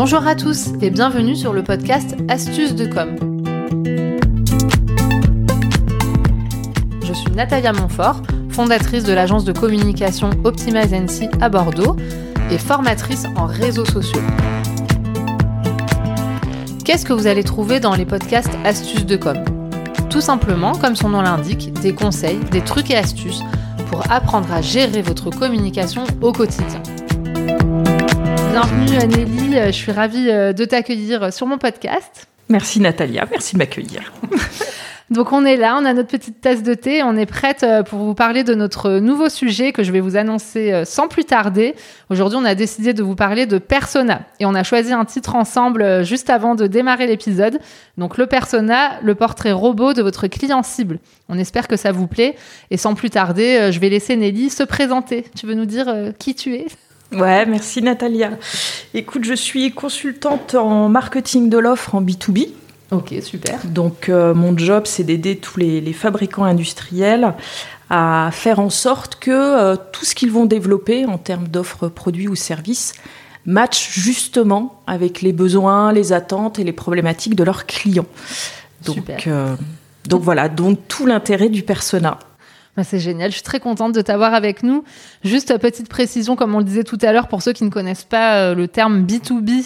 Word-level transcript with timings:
Bonjour 0.00 0.24
à 0.28 0.36
tous 0.36 0.68
et 0.80 0.90
bienvenue 0.90 1.34
sur 1.34 1.52
le 1.52 1.64
podcast 1.64 2.14
Astuces 2.28 2.76
de 2.76 2.86
com. 2.86 3.16
Je 7.02 7.12
suis 7.12 7.32
Natalia 7.32 7.72
Montfort, 7.72 8.22
fondatrice 8.48 9.02
de 9.02 9.12
l'agence 9.12 9.44
de 9.44 9.50
communication 9.50 10.30
Optimize 10.44 10.92
NC 10.92 11.28
à 11.40 11.48
Bordeaux 11.48 11.96
et 12.52 12.58
formatrice 12.58 13.26
en 13.34 13.46
réseaux 13.46 13.84
sociaux. 13.84 14.22
Qu'est-ce 16.84 17.04
que 17.04 17.12
vous 17.12 17.26
allez 17.26 17.42
trouver 17.42 17.80
dans 17.80 17.96
les 17.96 18.06
podcasts 18.06 18.56
Astuces 18.64 19.04
de 19.04 19.16
com? 19.16 19.38
Tout 20.10 20.20
simplement, 20.20 20.76
comme 20.76 20.94
son 20.94 21.08
nom 21.08 21.22
l'indique, 21.22 21.72
des 21.80 21.92
conseils, 21.92 22.38
des 22.52 22.60
trucs 22.60 22.92
et 22.92 22.96
astuces 22.96 23.42
pour 23.90 24.08
apprendre 24.12 24.52
à 24.52 24.62
gérer 24.62 25.02
votre 25.02 25.30
communication 25.30 26.04
au 26.22 26.30
quotidien. 26.30 26.80
Bienvenue 28.60 29.06
Nelly, 29.06 29.66
je 29.66 29.70
suis 29.70 29.92
ravie 29.92 30.30
euh, 30.30 30.52
de 30.52 30.64
t'accueillir 30.64 31.32
sur 31.32 31.46
mon 31.46 31.58
podcast. 31.58 32.26
Merci 32.48 32.80
Natalia, 32.80 33.24
merci 33.30 33.52
de 33.52 33.58
m'accueillir. 33.58 34.12
Donc 35.10 35.32
on 35.32 35.44
est 35.44 35.56
là, 35.56 35.78
on 35.80 35.84
a 35.84 35.94
notre 35.94 36.08
petite 36.08 36.40
tasse 36.40 36.64
de 36.64 36.74
thé, 36.74 37.04
on 37.04 37.16
est 37.16 37.24
prête 37.24 37.62
euh, 37.62 37.84
pour 37.84 38.00
vous 38.00 38.14
parler 38.14 38.42
de 38.42 38.54
notre 38.54 38.98
nouveau 38.98 39.28
sujet 39.28 39.70
que 39.70 39.84
je 39.84 39.92
vais 39.92 40.00
vous 40.00 40.16
annoncer 40.16 40.72
euh, 40.72 40.84
sans 40.84 41.06
plus 41.06 41.24
tarder. 41.24 41.76
Aujourd'hui, 42.10 42.36
on 42.36 42.44
a 42.44 42.56
décidé 42.56 42.94
de 42.94 43.02
vous 43.04 43.14
parler 43.14 43.46
de 43.46 43.58
persona 43.58 44.22
et 44.40 44.44
on 44.44 44.56
a 44.56 44.64
choisi 44.64 44.92
un 44.92 45.04
titre 45.04 45.36
ensemble 45.36 46.04
juste 46.04 46.28
avant 46.28 46.56
de 46.56 46.66
démarrer 46.66 47.06
l'épisode. 47.06 47.60
Donc 47.96 48.18
le 48.18 48.26
persona, 48.26 48.98
le 49.02 49.14
portrait 49.14 49.52
robot 49.52 49.92
de 49.92 50.02
votre 50.02 50.26
client 50.26 50.64
cible. 50.64 50.98
On 51.28 51.38
espère 51.38 51.68
que 51.68 51.76
ça 51.76 51.92
vous 51.92 52.08
plaît 52.08 52.34
et 52.72 52.76
sans 52.76 52.96
plus 52.96 53.10
tarder, 53.10 53.70
je 53.70 53.78
vais 53.78 53.88
laisser 53.88 54.16
Nelly 54.16 54.50
se 54.50 54.64
présenter. 54.64 55.26
Tu 55.36 55.46
veux 55.46 55.54
nous 55.54 55.64
dire 55.64 55.94
qui 56.18 56.34
tu 56.34 56.56
es? 56.56 56.66
Ouais, 57.12 57.46
merci 57.46 57.82
Natalia. 57.82 58.30
Écoute, 58.94 59.24
je 59.24 59.34
suis 59.34 59.72
consultante 59.72 60.54
en 60.54 60.88
marketing 60.88 61.48
de 61.48 61.58
l'offre 61.58 61.94
en 61.94 62.02
B2B. 62.02 62.48
Ok, 62.90 63.14
super. 63.22 63.60
Donc 63.66 64.08
euh, 64.08 64.34
mon 64.34 64.56
job, 64.56 64.84
c'est 64.86 65.04
d'aider 65.04 65.36
tous 65.36 65.58
les, 65.60 65.92
fabricants 65.92 66.44
industriels 66.44 67.34
à 67.90 68.30
faire 68.32 68.60
en 68.60 68.70
sorte 68.70 69.16
que 69.16 69.30
euh, 69.30 69.76
tout 69.92 70.04
ce 70.04 70.14
qu'ils 70.14 70.30
vont 70.30 70.46
développer 70.46 71.06
en 71.06 71.18
termes 71.18 71.48
d'offres 71.48 71.88
produits 71.88 72.28
ou 72.28 72.34
services 72.34 72.94
match 73.46 73.98
justement 73.98 74.82
avec 74.86 75.22
les 75.22 75.32
besoins, 75.32 75.92
les 75.92 76.12
attentes 76.12 76.58
et 76.58 76.64
les 76.64 76.72
problématiques 76.72 77.34
de 77.34 77.44
leurs 77.44 77.64
clients. 77.66 78.06
Donc, 78.84 79.26
euh, 79.26 79.56
donc 80.06 80.22
voilà, 80.22 80.48
donc 80.48 80.78
tout 80.86 81.06
l'intérêt 81.06 81.48
du 81.48 81.62
persona. 81.62 82.18
Bah, 82.78 82.84
c'est 82.84 83.00
génial, 83.00 83.30
je 83.30 83.34
suis 83.34 83.42
très 83.42 83.58
contente 83.58 83.92
de 83.92 84.00
t'avoir 84.02 84.34
avec 84.34 84.62
nous. 84.62 84.84
Juste 85.24 85.58
petite 85.58 85.88
précision, 85.88 86.36
comme 86.36 86.54
on 86.54 86.58
le 86.58 86.64
disait 86.64 86.84
tout 86.84 86.98
à 87.02 87.10
l'heure, 87.10 87.26
pour 87.26 87.42
ceux 87.42 87.52
qui 87.52 87.64
ne 87.64 87.70
connaissent 87.70 88.04
pas 88.04 88.36
euh, 88.36 88.54
le 88.54 88.68
terme 88.68 89.04
B2B, 89.04 89.64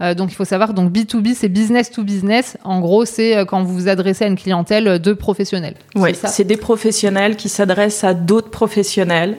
euh, 0.00 0.14
donc 0.14 0.32
il 0.32 0.34
faut 0.34 0.46
savoir, 0.46 0.72
donc 0.72 0.90
B2B, 0.90 1.34
c'est 1.34 1.50
business 1.50 1.90
to 1.90 2.02
business. 2.02 2.56
En 2.64 2.80
gros, 2.80 3.04
c'est 3.04 3.36
euh, 3.36 3.44
quand 3.44 3.62
vous 3.62 3.74
vous 3.74 3.88
adressez 3.88 4.24
à 4.24 4.28
une 4.28 4.38
clientèle 4.38 4.98
de 4.98 5.12
professionnels. 5.12 5.74
Oui, 5.94 6.14
c'est 6.14 6.44
des 6.44 6.56
professionnels 6.56 7.36
qui 7.36 7.50
s'adressent 7.50 8.02
à 8.02 8.14
d'autres 8.14 8.48
professionnels 8.48 9.36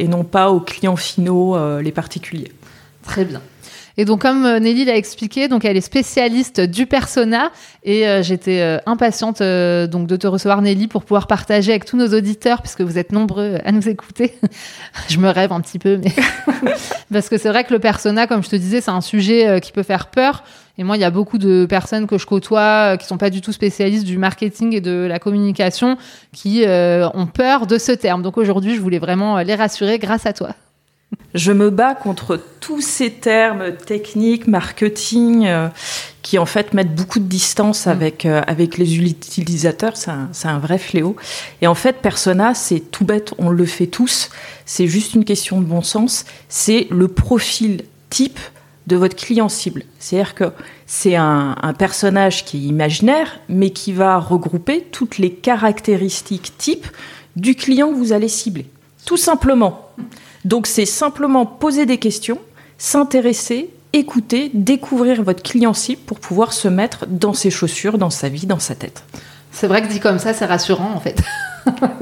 et 0.00 0.08
non 0.08 0.24
pas 0.24 0.50
aux 0.50 0.58
clients 0.58 0.96
finaux, 0.96 1.56
les 1.78 1.92
particuliers. 1.92 2.50
Très 3.04 3.24
bien. 3.24 3.40
Et 3.96 4.04
donc, 4.04 4.22
comme 4.22 4.46
euh, 4.46 4.58
Nelly 4.58 4.84
l'a 4.84 4.96
expliqué, 4.96 5.48
donc 5.48 5.64
elle 5.64 5.76
est 5.76 5.82
spécialiste 5.82 6.60
du 6.60 6.86
persona 6.86 7.50
et 7.84 8.08
euh, 8.08 8.22
j'étais 8.22 8.60
euh, 8.60 8.78
impatiente 8.86 9.42
donc 9.42 10.06
de 10.06 10.16
te 10.16 10.26
recevoir 10.26 10.62
Nelly 10.62 10.88
pour 10.88 11.04
pouvoir 11.04 11.26
partager 11.26 11.72
avec 11.72 11.84
tous 11.84 11.96
nos 11.96 12.08
auditeurs 12.08 12.62
puisque 12.62 12.80
vous 12.80 12.98
êtes 12.98 13.12
nombreux 13.12 13.58
à 13.64 13.72
nous 13.72 13.88
écouter. 13.88 14.34
je 15.08 15.18
me 15.18 15.28
rêve 15.28 15.52
un 15.52 15.60
petit 15.60 15.78
peu, 15.78 15.98
mais 16.02 16.12
parce 17.12 17.28
que 17.28 17.38
c'est 17.38 17.48
vrai 17.48 17.64
que 17.64 17.72
le 17.72 17.78
persona, 17.78 18.26
comme 18.26 18.42
je 18.42 18.48
te 18.48 18.56
disais, 18.56 18.80
c'est 18.80 18.90
un 18.90 19.00
sujet 19.00 19.60
qui 19.60 19.72
peut 19.72 19.82
faire 19.82 20.06
peur. 20.06 20.44
Et 20.78 20.84
moi, 20.84 20.96
il 20.96 21.00
y 21.00 21.04
a 21.04 21.10
beaucoup 21.10 21.36
de 21.36 21.66
personnes 21.66 22.06
que 22.06 22.16
je 22.16 22.24
côtoie 22.24 22.96
qui 22.96 23.06
sont 23.06 23.18
pas 23.18 23.28
du 23.28 23.42
tout 23.42 23.52
spécialistes 23.52 24.06
du 24.06 24.16
marketing 24.16 24.74
et 24.74 24.80
de 24.80 25.06
la 25.06 25.18
communication 25.18 25.98
qui 26.32 26.64
ont 26.66 27.26
peur 27.26 27.66
de 27.66 27.76
ce 27.76 27.92
terme. 27.92 28.22
Donc 28.22 28.38
aujourd'hui, 28.38 28.74
je 28.74 28.80
voulais 28.80 28.98
vraiment 28.98 29.38
les 29.38 29.54
rassurer 29.54 29.98
grâce 29.98 30.24
à 30.24 30.32
toi. 30.32 30.54
Je 31.34 31.52
me 31.52 31.70
bats 31.70 31.94
contre 31.94 32.38
tous 32.60 32.82
ces 32.82 33.10
termes 33.10 33.74
techniques, 33.74 34.46
marketing, 34.46 35.46
euh, 35.46 35.68
qui 36.20 36.38
en 36.38 36.46
fait 36.46 36.74
mettent 36.74 36.94
beaucoup 36.94 37.20
de 37.20 37.24
distance 37.24 37.86
mm. 37.86 37.90
avec, 37.90 38.26
euh, 38.26 38.42
avec 38.46 38.76
les 38.76 38.98
utilisateurs. 38.98 39.96
C'est 39.96 40.10
un, 40.10 40.30
un, 40.44 40.58
vrai 40.58 40.78
fléau. 40.78 41.16
Et 41.62 41.66
en 41.66 41.74
fait, 41.74 41.96
persona, 41.98 42.54
c'est 42.54 42.80
tout 42.80 43.04
bête, 43.04 43.32
on 43.38 43.48
le 43.48 43.64
fait 43.64 43.86
tous. 43.86 44.30
C'est 44.66 44.86
juste 44.86 45.14
une 45.14 45.24
question 45.24 45.60
de 45.60 45.66
bon 45.66 45.82
sens. 45.82 46.26
C'est 46.48 46.86
le 46.90 47.08
profil 47.08 47.84
type 48.10 48.38
de 48.86 48.96
votre 48.96 49.16
client 49.16 49.48
cible. 49.48 49.84
C'est-à-dire 49.98 50.34
que 50.34 50.52
c'est 50.86 51.16
un, 51.16 51.56
un, 51.62 51.72
personnage 51.72 52.44
qui 52.44 52.58
est 52.58 52.68
imaginaire, 52.68 53.40
mais 53.48 53.70
qui 53.70 53.92
va 53.92 54.18
regrouper 54.18 54.82
toutes 54.90 55.18
les 55.18 55.32
caractéristiques 55.32 56.58
types 56.58 56.88
du 57.36 57.54
client 57.54 57.90
que 57.90 57.94
vous 57.94 58.12
allez 58.12 58.28
cibler. 58.28 58.66
Tout 59.06 59.16
simplement. 59.16 59.88
Donc 60.44 60.66
c'est 60.66 60.86
simplement 60.86 61.46
poser 61.46 61.86
des 61.86 61.98
questions, 61.98 62.38
s'intéresser, 62.78 63.70
écouter, 63.92 64.50
découvrir 64.54 65.22
votre 65.22 65.42
client 65.42 65.74
cible 65.74 66.02
pour 66.02 66.18
pouvoir 66.18 66.52
se 66.52 66.68
mettre 66.68 67.06
dans 67.06 67.34
ses 67.34 67.50
chaussures, 67.50 67.98
dans 67.98 68.10
sa 68.10 68.28
vie, 68.28 68.46
dans 68.46 68.58
sa 68.58 68.74
tête. 68.74 69.04
C'est 69.50 69.66
vrai 69.66 69.82
que 69.82 69.88
dit 69.88 70.00
comme 70.00 70.18
ça, 70.18 70.32
c'est 70.32 70.46
rassurant 70.46 70.92
en 70.94 71.00
fait. 71.00 71.20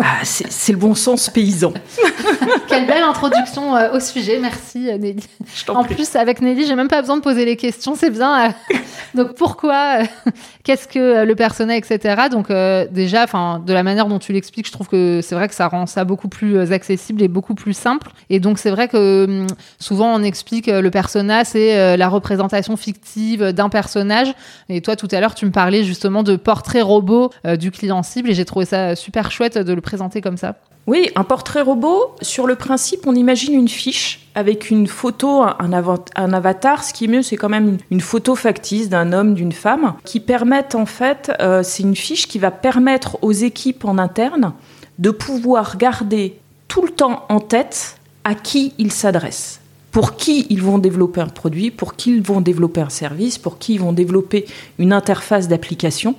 Ah, 0.02 0.20
c'est 0.24 0.72
le 0.72 0.78
bon 0.78 0.94
sens 0.94 1.28
paysan. 1.28 1.72
Quelle 2.68 2.86
belle 2.86 3.02
introduction 3.02 3.76
euh, 3.76 3.92
au 3.92 4.00
sujet, 4.00 4.38
merci 4.40 4.88
euh, 4.88 4.96
Nelly. 4.96 5.22
En 5.68 5.84
plus, 5.84 6.16
avec 6.16 6.40
Nelly, 6.40 6.66
j'ai 6.66 6.74
même 6.74 6.88
pas 6.88 7.00
besoin 7.00 7.16
de 7.16 7.22
poser 7.22 7.44
les 7.44 7.56
questions, 7.56 7.94
c'est 7.94 8.10
bien. 8.10 8.46
Euh, 8.46 8.76
donc 9.14 9.34
pourquoi, 9.34 9.98
qu'est-ce 10.64 10.88
que 10.88 11.24
le 11.24 11.34
personnel, 11.34 11.78
etc. 11.78 12.28
Donc 12.30 12.48
déjà, 12.90 13.24
enfin, 13.24 13.62
de 13.64 13.72
la 13.72 13.82
manière 13.82 14.06
dont 14.06 14.18
tu 14.18 14.32
l'expliques, 14.32 14.66
je 14.66 14.72
trouve 14.72 14.88
que 14.88 15.20
c'est 15.22 15.34
vrai 15.34 15.48
que 15.48 15.54
ça 15.54 15.68
rend 15.68 15.86
ça 15.86 16.04
beaucoup 16.04 16.28
plus 16.28 16.72
accessible 16.72 17.22
et 17.22 17.28
beaucoup 17.28 17.54
plus 17.54 17.74
simple. 17.74 18.10
Et 18.30 18.40
donc 18.40 18.58
c'est 18.58 18.70
vrai 18.70 18.88
que 18.88 19.24
hum, 19.24 19.46
souvent 19.78 20.14
on 20.14 20.22
explique 20.22 20.66
le 20.66 20.90
persona, 20.90 21.44
c'est 21.44 21.96
la 21.96 22.08
représentation 22.08 22.76
fictive 22.76 23.52
d'un 23.52 23.68
personnage. 23.68 24.32
Et 24.68 24.80
toi, 24.80 24.96
tout 24.96 25.08
à 25.10 25.20
l'heure, 25.20 25.34
tu 25.34 25.44
me 25.46 25.50
parlais 25.50 25.84
justement 25.84 26.22
de 26.22 26.36
portrait 26.36 26.82
robot 26.82 27.30
du 27.58 27.70
client 27.70 28.02
cible, 28.02 28.30
et 28.30 28.34
j'ai 28.34 28.44
trouvé 28.44 28.64
ça 28.64 28.96
super 28.96 29.30
chouette 29.30 29.49
de 29.58 29.72
le 29.72 29.80
présenter 29.80 30.20
comme 30.20 30.36
ça. 30.36 30.56
Oui, 30.86 31.10
un 31.14 31.24
portrait 31.24 31.60
robot, 31.60 32.16
sur 32.22 32.46
le 32.46 32.56
principe, 32.56 33.06
on 33.06 33.14
imagine 33.14 33.54
une 33.54 33.68
fiche 33.68 34.28
avec 34.34 34.70
une 34.70 34.86
photo, 34.86 35.42
un, 35.42 36.32
avatar. 36.32 36.82
Ce 36.82 36.92
qui 36.92 37.04
est 37.04 37.08
mieux, 37.08 37.22
c'est 37.22 37.36
quand 37.36 37.48
même 37.48 37.78
une, 37.90 38.00
photo 38.00 38.34
factice 38.34 38.88
d'un 38.88 39.12
homme, 39.12 39.34
d'une 39.34 39.52
femme, 39.52 39.94
qui 40.04 40.20
permettent 40.20 40.74
en 40.74 40.86
fait, 40.86 41.32
euh, 41.40 41.62
c'est 41.62 41.82
une 41.82 41.96
fiche 41.96 42.26
qui 42.26 42.38
va 42.38 42.50
permettre 42.50 43.18
aux 43.22 43.32
équipes 43.32 43.84
en 43.84 43.98
interne 43.98 44.52
de 44.98 45.10
pouvoir 45.10 45.76
garder 45.76 46.38
tout 46.66 46.82
le 46.82 46.90
temps 46.90 47.24
en 47.28 47.40
tête 47.40 47.96
à 48.24 48.34
qui 48.34 48.74
ils 48.78 48.92
s'adressent 48.92 49.60
pour 49.90 50.16
qui 50.16 50.46
ils 50.50 50.62
vont 50.62 50.78
développer 50.78 51.20
un 51.20 51.26
produit, 51.26 51.70
pour 51.70 51.96
qui 51.96 52.10
ils 52.14 52.22
vont 52.22 52.40
développer 52.40 52.80
un 52.80 52.90
service, 52.90 53.38
pour 53.38 53.58
qui 53.58 53.74
ils 53.74 53.80
vont 53.80 53.92
développer 53.92 54.46
une 54.78 54.92
interface 54.92 55.48
d'application 55.48 56.14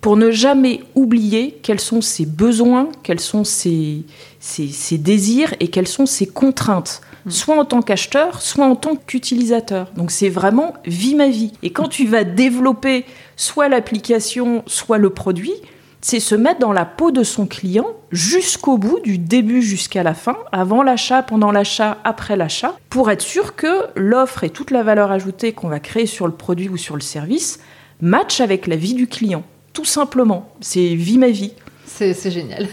pour 0.00 0.16
ne 0.16 0.30
jamais 0.30 0.80
oublier 0.94 1.58
quels 1.62 1.80
sont 1.80 2.00
ses 2.00 2.26
besoins, 2.26 2.88
quels 3.02 3.20
sont 3.20 3.44
ses, 3.44 4.04
ses, 4.38 4.98
désirs 4.98 5.54
et 5.60 5.68
quelles 5.68 5.88
sont 5.88 6.06
ses 6.06 6.26
contraintes, 6.26 7.02
hmm. 7.26 7.30
soit 7.30 7.58
en 7.58 7.64
tant 7.64 7.82
qu'acheteur, 7.82 8.40
soit 8.40 8.66
en 8.66 8.76
tant 8.76 8.96
qu'utilisateur. 8.96 9.90
Donc 9.96 10.10
c'est 10.10 10.30
vraiment 10.30 10.74
vie 10.86 11.14
ma 11.14 11.28
vie. 11.28 11.52
Et 11.62 11.70
quand 11.70 11.88
tu 11.88 12.06
vas 12.06 12.24
développer 12.24 13.04
soit 13.36 13.68
l'application, 13.68 14.62
soit 14.66 14.98
le 14.98 15.10
produit, 15.10 15.54
c'est 16.00 16.20
se 16.20 16.34
mettre 16.34 16.60
dans 16.60 16.72
la 16.72 16.86
peau 16.86 17.10
de 17.10 17.22
son 17.22 17.46
client 17.46 17.86
jusqu'au 18.10 18.78
bout, 18.78 19.00
du 19.00 19.18
début 19.18 19.60
jusqu'à 19.60 20.02
la 20.02 20.14
fin, 20.14 20.36
avant 20.50 20.82
l'achat, 20.82 21.22
pendant 21.22 21.52
l'achat, 21.52 21.98
après 22.04 22.36
l'achat, 22.36 22.74
pour 22.88 23.10
être 23.10 23.20
sûr 23.20 23.54
que 23.54 23.86
l'offre 23.96 24.44
et 24.44 24.50
toute 24.50 24.70
la 24.70 24.82
valeur 24.82 25.10
ajoutée 25.10 25.52
qu'on 25.52 25.68
va 25.68 25.78
créer 25.78 26.06
sur 26.06 26.26
le 26.26 26.32
produit 26.32 26.70
ou 26.70 26.78
sur 26.78 26.94
le 26.94 27.02
service 27.02 27.60
matchent 28.00 28.40
avec 28.40 28.66
la 28.66 28.76
vie 28.76 28.94
du 28.94 29.06
client 29.06 29.44
tout 29.80 29.86
simplement. 29.86 30.46
C'est 30.60 30.94
vie 30.94 31.16
ma 31.16 31.30
vie. 31.30 31.52
C'est 31.86 32.30
génial. 32.30 32.66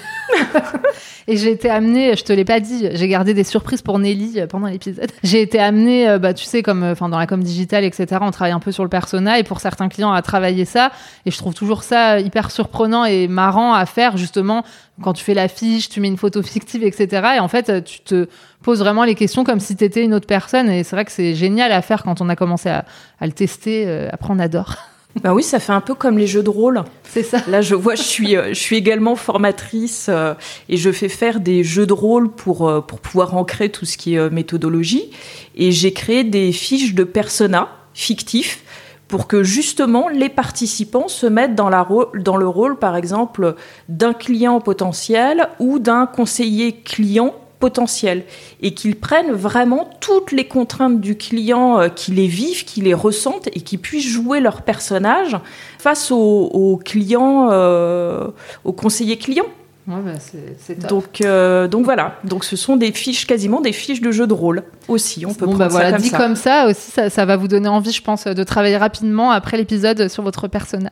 et 1.27 1.37
j'ai 1.37 1.51
été 1.51 1.69
amenée, 1.69 2.15
je 2.15 2.23
te 2.23 2.33
l'ai 2.33 2.45
pas 2.45 2.59
dit, 2.59 2.87
j'ai 2.93 3.07
gardé 3.07 3.33
des 3.33 3.43
surprises 3.43 3.81
pour 3.81 3.97
Nelly 3.99 4.39
euh, 4.39 4.47
pendant 4.47 4.67
l'épisode. 4.67 5.11
J'ai 5.23 5.41
été 5.41 5.59
amenée, 5.59 6.07
euh, 6.07 6.17
bah, 6.17 6.33
tu 6.33 6.45
sais, 6.45 6.63
comme 6.63 6.83
euh, 6.83 6.93
enfin 6.93 7.09
dans 7.09 7.19
la 7.19 7.27
com 7.27 7.43
digitale, 7.43 7.83
etc., 7.83 8.19
on 8.21 8.31
travaille 8.31 8.53
un 8.53 8.61
peu 8.61 8.71
sur 8.71 8.83
le 8.83 8.89
persona 8.89 9.37
et 9.37 9.43
pour 9.43 9.59
certains 9.59 9.89
clients 9.89 10.13
à 10.13 10.21
travailler 10.21 10.63
ça. 10.63 10.91
Et 11.25 11.31
je 11.31 11.37
trouve 11.37 11.53
toujours 11.53 11.83
ça 11.83 12.21
hyper 12.21 12.51
surprenant 12.51 13.03
et 13.03 13.27
marrant 13.27 13.73
à 13.73 13.85
faire, 13.85 14.15
justement, 14.15 14.63
quand 15.01 15.13
tu 15.13 15.23
fais 15.23 15.33
l'affiche, 15.33 15.89
tu 15.89 15.99
mets 15.99 16.07
une 16.07 16.17
photo 16.17 16.41
fictive, 16.41 16.83
etc. 16.83 17.35
Et 17.35 17.39
en 17.39 17.49
fait, 17.49 17.83
tu 17.83 17.99
te 17.99 18.27
poses 18.63 18.79
vraiment 18.79 19.03
les 19.03 19.15
questions 19.15 19.43
comme 19.43 19.59
si 19.59 19.75
tu 19.75 19.83
étais 19.83 20.05
une 20.05 20.13
autre 20.13 20.27
personne. 20.27 20.69
Et 20.69 20.83
c'est 20.83 20.95
vrai 20.95 21.03
que 21.05 21.11
c'est 21.11 21.35
génial 21.35 21.71
à 21.71 21.81
faire 21.81 22.03
quand 22.03 22.21
on 22.21 22.29
a 22.29 22.35
commencé 22.37 22.69
à, 22.69 22.85
à 23.19 23.25
le 23.25 23.33
tester. 23.33 24.07
Après, 24.11 24.29
on 24.31 24.39
adore. 24.39 24.75
Ben 25.23 25.33
oui, 25.33 25.43
ça 25.43 25.59
fait 25.59 25.73
un 25.73 25.81
peu 25.81 25.95
comme 25.95 26.17
les 26.17 26.27
jeux 26.27 26.43
de 26.43 26.49
rôle. 26.49 26.83
C'est 27.03 27.23
ça. 27.23 27.41
Là, 27.47 27.61
je 27.61 27.75
vois, 27.75 27.95
je 27.95 28.03
suis, 28.03 28.35
euh, 28.35 28.49
je 28.49 28.59
suis 28.59 28.75
également 28.75 29.15
formatrice 29.15 30.07
euh, 30.09 30.33
et 30.69 30.77
je 30.77 30.91
fais 30.91 31.09
faire 31.09 31.39
des 31.39 31.63
jeux 31.63 31.87
de 31.87 31.93
rôle 31.93 32.29
pour, 32.29 32.69
euh, 32.69 32.81
pour 32.81 32.99
pouvoir 32.99 33.35
ancrer 33.35 33.69
tout 33.69 33.85
ce 33.85 33.97
qui 33.97 34.15
est 34.15 34.29
méthodologie. 34.29 35.09
Et 35.55 35.71
j'ai 35.71 35.91
créé 35.91 36.23
des 36.23 36.51
fiches 36.51 36.93
de 36.93 37.03
persona 37.03 37.69
fictif 37.93 38.63
pour 39.07 39.27
que 39.27 39.41
justement 39.41 40.09
les 40.09 40.29
participants 40.29 41.07
se 41.07 41.25
mettent 41.25 41.55
dans, 41.55 41.69
la 41.69 41.87
dans 42.15 42.37
le 42.37 42.47
rôle, 42.47 42.77
par 42.77 42.95
exemple, 42.95 43.55
d'un 43.89 44.13
client 44.13 44.59
potentiel 44.59 45.47
ou 45.59 45.79
d'un 45.79 46.05
conseiller 46.05 46.73
client 46.73 47.33
potentiel 47.59 48.23
et 48.61 48.73
qu'ils 48.73 48.95
prennent 48.95 49.31
vraiment 49.31 49.89
toutes 49.99 50.31
les 50.31 50.47
contraintes 50.47 50.99
du 51.01 51.17
client, 51.17 51.79
euh, 51.79 51.89
qu'ils 51.89 52.15
les 52.15 52.27
vivent, 52.27 52.65
qu'ils 52.65 52.85
les 52.85 52.93
ressentent 52.93 53.47
et 53.47 53.61
qu'ils 53.61 53.79
puissent 53.79 54.07
jouer 54.07 54.39
leur 54.39 54.61
personnage 54.61 55.37
face 55.79 56.11
aux, 56.11 56.79
clients, 56.83 57.49
euh, 57.51 58.27
aux 58.63 58.73
conseillers 58.73 59.17
clients. 59.17 59.47
Ouais, 59.87 59.95
bah 60.03 60.87
donc, 60.89 61.21
euh, 61.21 61.69
donc 61.69 61.85
voilà. 61.85 62.17
Donc 62.25 62.43
ce 62.43 62.57
sont 62.57 62.75
des 62.75 62.91
fiches, 62.91 63.25
quasiment 63.25 63.61
des 63.61 63.71
fiches 63.71 64.01
de 64.01 64.11
jeu 64.11 64.27
de 64.27 64.33
rôle 64.33 64.63
aussi. 64.89 65.25
On 65.25 65.33
peut 65.33 65.45
bon, 65.45 65.55
bah 65.55 65.69
voilà, 65.69 65.93
dit 65.93 66.11
comme 66.11 66.35
ça 66.35 66.67
aussi, 66.67 66.91
ça, 66.91 67.09
ça, 67.09 67.23
va 67.23 67.37
vous 67.37 67.47
donner 67.47 67.69
envie, 67.69 67.93
je 67.93 68.01
pense, 68.01 68.25
de 68.25 68.43
travailler 68.43 68.75
rapidement 68.75 69.31
après 69.31 69.55
l'épisode 69.55 70.09
sur 70.09 70.23
votre 70.23 70.49
personnage. 70.49 70.91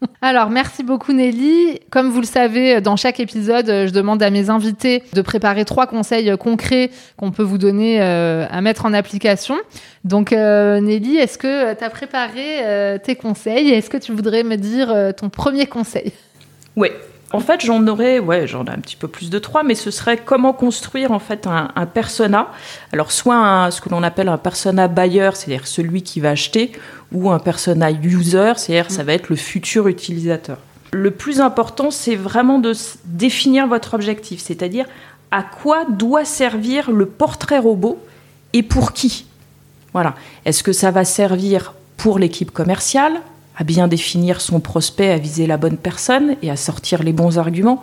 Alors, 0.22 0.50
merci 0.50 0.82
beaucoup 0.82 1.12
Nelly. 1.12 1.80
Comme 1.90 2.10
vous 2.10 2.20
le 2.20 2.26
savez, 2.26 2.80
dans 2.80 2.96
chaque 2.96 3.20
épisode, 3.20 3.66
je 3.66 3.90
demande 3.90 4.22
à 4.22 4.30
mes 4.30 4.50
invités 4.50 5.02
de 5.12 5.22
préparer 5.22 5.64
trois 5.64 5.86
conseils 5.86 6.36
concrets 6.38 6.90
qu'on 7.16 7.30
peut 7.30 7.42
vous 7.42 7.58
donner 7.58 8.00
euh, 8.00 8.46
à 8.50 8.60
mettre 8.60 8.86
en 8.86 8.92
application. 8.92 9.56
Donc, 10.04 10.32
euh, 10.32 10.80
Nelly, 10.80 11.16
est-ce 11.16 11.38
que 11.38 11.74
tu 11.74 11.84
as 11.84 11.90
préparé 11.90 12.64
euh, 12.64 12.98
tes 12.98 13.16
conseils? 13.16 13.70
Est-ce 13.70 13.90
que 13.90 13.96
tu 13.96 14.12
voudrais 14.12 14.42
me 14.42 14.56
dire 14.56 15.14
ton 15.16 15.28
premier 15.28 15.66
conseil? 15.66 16.12
Oui. 16.76 16.88
En 17.34 17.40
fait, 17.40 17.62
j'en 17.62 17.84
aurais, 17.88 18.20
ouais, 18.20 18.46
j'en 18.46 18.64
ai 18.64 18.70
un 18.70 18.78
petit 18.78 18.94
peu 18.94 19.08
plus 19.08 19.28
de 19.28 19.40
trois, 19.40 19.64
mais 19.64 19.74
ce 19.74 19.90
serait 19.90 20.18
comment 20.18 20.52
construire 20.52 21.10
en 21.10 21.18
fait 21.18 21.48
un, 21.48 21.86
persona. 21.86 22.46
Alors, 22.92 23.10
soit 23.10 23.72
ce 23.72 23.80
que 23.80 23.88
l'on 23.88 24.04
appelle 24.04 24.28
un 24.28 24.38
persona 24.38 24.86
buyer, 24.86 25.30
c'est-à-dire 25.34 25.66
celui 25.66 26.02
qui 26.02 26.20
va 26.20 26.30
acheter, 26.30 26.70
ou 27.10 27.32
un 27.32 27.40
persona 27.40 27.90
user, 27.90 28.52
c'est-à-dire 28.54 28.88
ça 28.92 29.02
va 29.02 29.14
être 29.14 29.30
le 29.30 29.34
futur 29.34 29.88
utilisateur. 29.88 30.58
Le 30.92 31.10
plus 31.10 31.40
important, 31.40 31.90
c'est 31.90 32.14
vraiment 32.14 32.60
de 32.60 32.72
définir 33.04 33.66
votre 33.66 33.94
objectif, 33.94 34.40
c'est-à-dire 34.40 34.86
à 35.32 35.42
quoi 35.42 35.86
doit 35.86 36.24
servir 36.24 36.92
le 36.92 37.06
portrait 37.06 37.58
robot 37.58 37.98
et 38.52 38.62
pour 38.62 38.92
qui. 38.92 39.26
Voilà. 39.92 40.14
Est-ce 40.44 40.62
que 40.62 40.72
ça 40.72 40.92
va 40.92 41.04
servir 41.04 41.74
pour 41.96 42.20
l'équipe 42.20 42.52
commerciale, 42.52 43.14
à 43.56 43.64
bien 43.64 43.88
définir 43.88 44.40
son 44.40 44.60
prospect, 44.60 45.10
à 45.10 45.18
viser 45.18 45.46
la 45.46 45.56
bonne 45.56 45.76
personne 45.76 46.36
et 46.42 46.50
à 46.50 46.56
sortir 46.56 47.02
les 47.02 47.12
bons 47.12 47.38
arguments. 47.38 47.82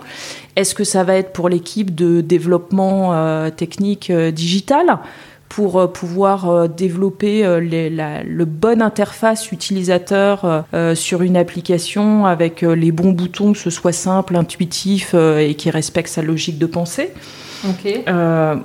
Est-ce 0.55 0.75
que 0.75 0.83
ça 0.83 1.03
va 1.03 1.15
être 1.15 1.31
pour 1.31 1.49
l'équipe 1.49 1.95
de 1.95 2.21
développement 2.21 3.13
euh, 3.13 3.49
technique 3.49 4.09
euh, 4.09 4.31
digital 4.31 4.99
pour 5.47 5.79
euh, 5.79 5.87
pouvoir 5.87 6.67
développer 6.69 7.43
la 7.89 8.23
le 8.23 8.45
bonne 8.45 8.81
interface 8.81 9.51
utilisateur 9.51 10.65
sur 10.93 11.21
une 11.21 11.37
application 11.37 12.25
avec 12.25 12.61
les 12.61 12.91
bons 12.91 13.11
boutons, 13.11 13.53
que 13.53 13.57
ce 13.57 13.69
soit 13.69 13.91
simple, 13.91 14.35
intuitif 14.35 15.13
et 15.13 15.55
qui 15.55 15.69
respecte 15.69 16.09
sa 16.09 16.21
logique 16.21 16.57
de 16.57 16.65
pensée? 16.65 17.11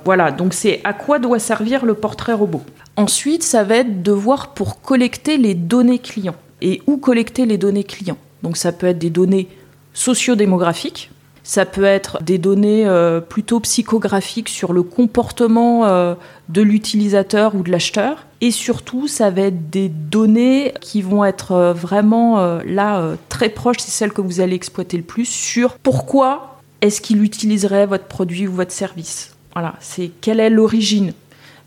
Voilà, 0.05 0.31
donc 0.31 0.53
c'est 0.53 0.79
à 0.85 0.93
quoi 0.93 1.19
doit 1.19 1.39
servir 1.39 1.85
le 1.85 1.93
portrait 1.93 2.33
robot? 2.33 2.61
Ensuite, 2.95 3.43
ça 3.43 3.63
va 3.63 3.77
être 3.77 4.01
de 4.01 4.11
voir 4.11 4.53
pour 4.53 4.81
collecter 4.81 5.37
les 5.37 5.55
données 5.55 5.99
clients 5.99 6.35
et 6.61 6.81
où 6.87 6.97
collecter 6.97 7.45
les 7.45 7.57
données 7.57 7.83
clients. 7.83 8.17
Donc 8.43 8.57
ça 8.57 8.71
peut 8.71 8.87
être 8.87 8.99
des 8.99 9.09
données 9.09 9.47
sociodémographiques, 9.93 11.11
ça 11.47 11.65
peut 11.65 11.85
être 11.85 12.21
des 12.21 12.37
données 12.37 12.85
euh, 12.85 13.21
plutôt 13.21 13.61
psychographiques 13.61 14.49
sur 14.49 14.73
le 14.73 14.83
comportement 14.83 15.85
euh, 15.85 16.13
de 16.49 16.61
l'utilisateur 16.61 17.55
ou 17.55 17.63
de 17.63 17.71
l'acheteur. 17.71 18.25
Et 18.41 18.51
surtout, 18.51 19.07
ça 19.07 19.29
va 19.29 19.43
être 19.43 19.69
des 19.69 19.87
données 19.87 20.73
qui 20.81 21.01
vont 21.01 21.23
être 21.23 21.53
euh, 21.53 21.71
vraiment 21.71 22.59
là 22.65 23.15
très 23.29 23.47
proches, 23.47 23.77
c'est 23.79 23.91
celles 23.91 24.11
que 24.11 24.19
vous 24.19 24.41
allez 24.41 24.55
exploiter 24.55 24.97
le 24.97 25.03
plus, 25.03 25.25
sur 25.25 25.77
pourquoi 25.77 26.59
est-ce 26.81 26.99
qu'il 26.99 27.23
utiliserait 27.23 27.85
votre 27.85 28.05
produit 28.05 28.45
ou 28.45 28.51
votre 28.51 28.73
service. 28.73 29.33
Voilà, 29.53 29.75
c'est 29.79 30.11
quelle 30.19 30.41
est 30.41 30.49
l'origine 30.49 31.13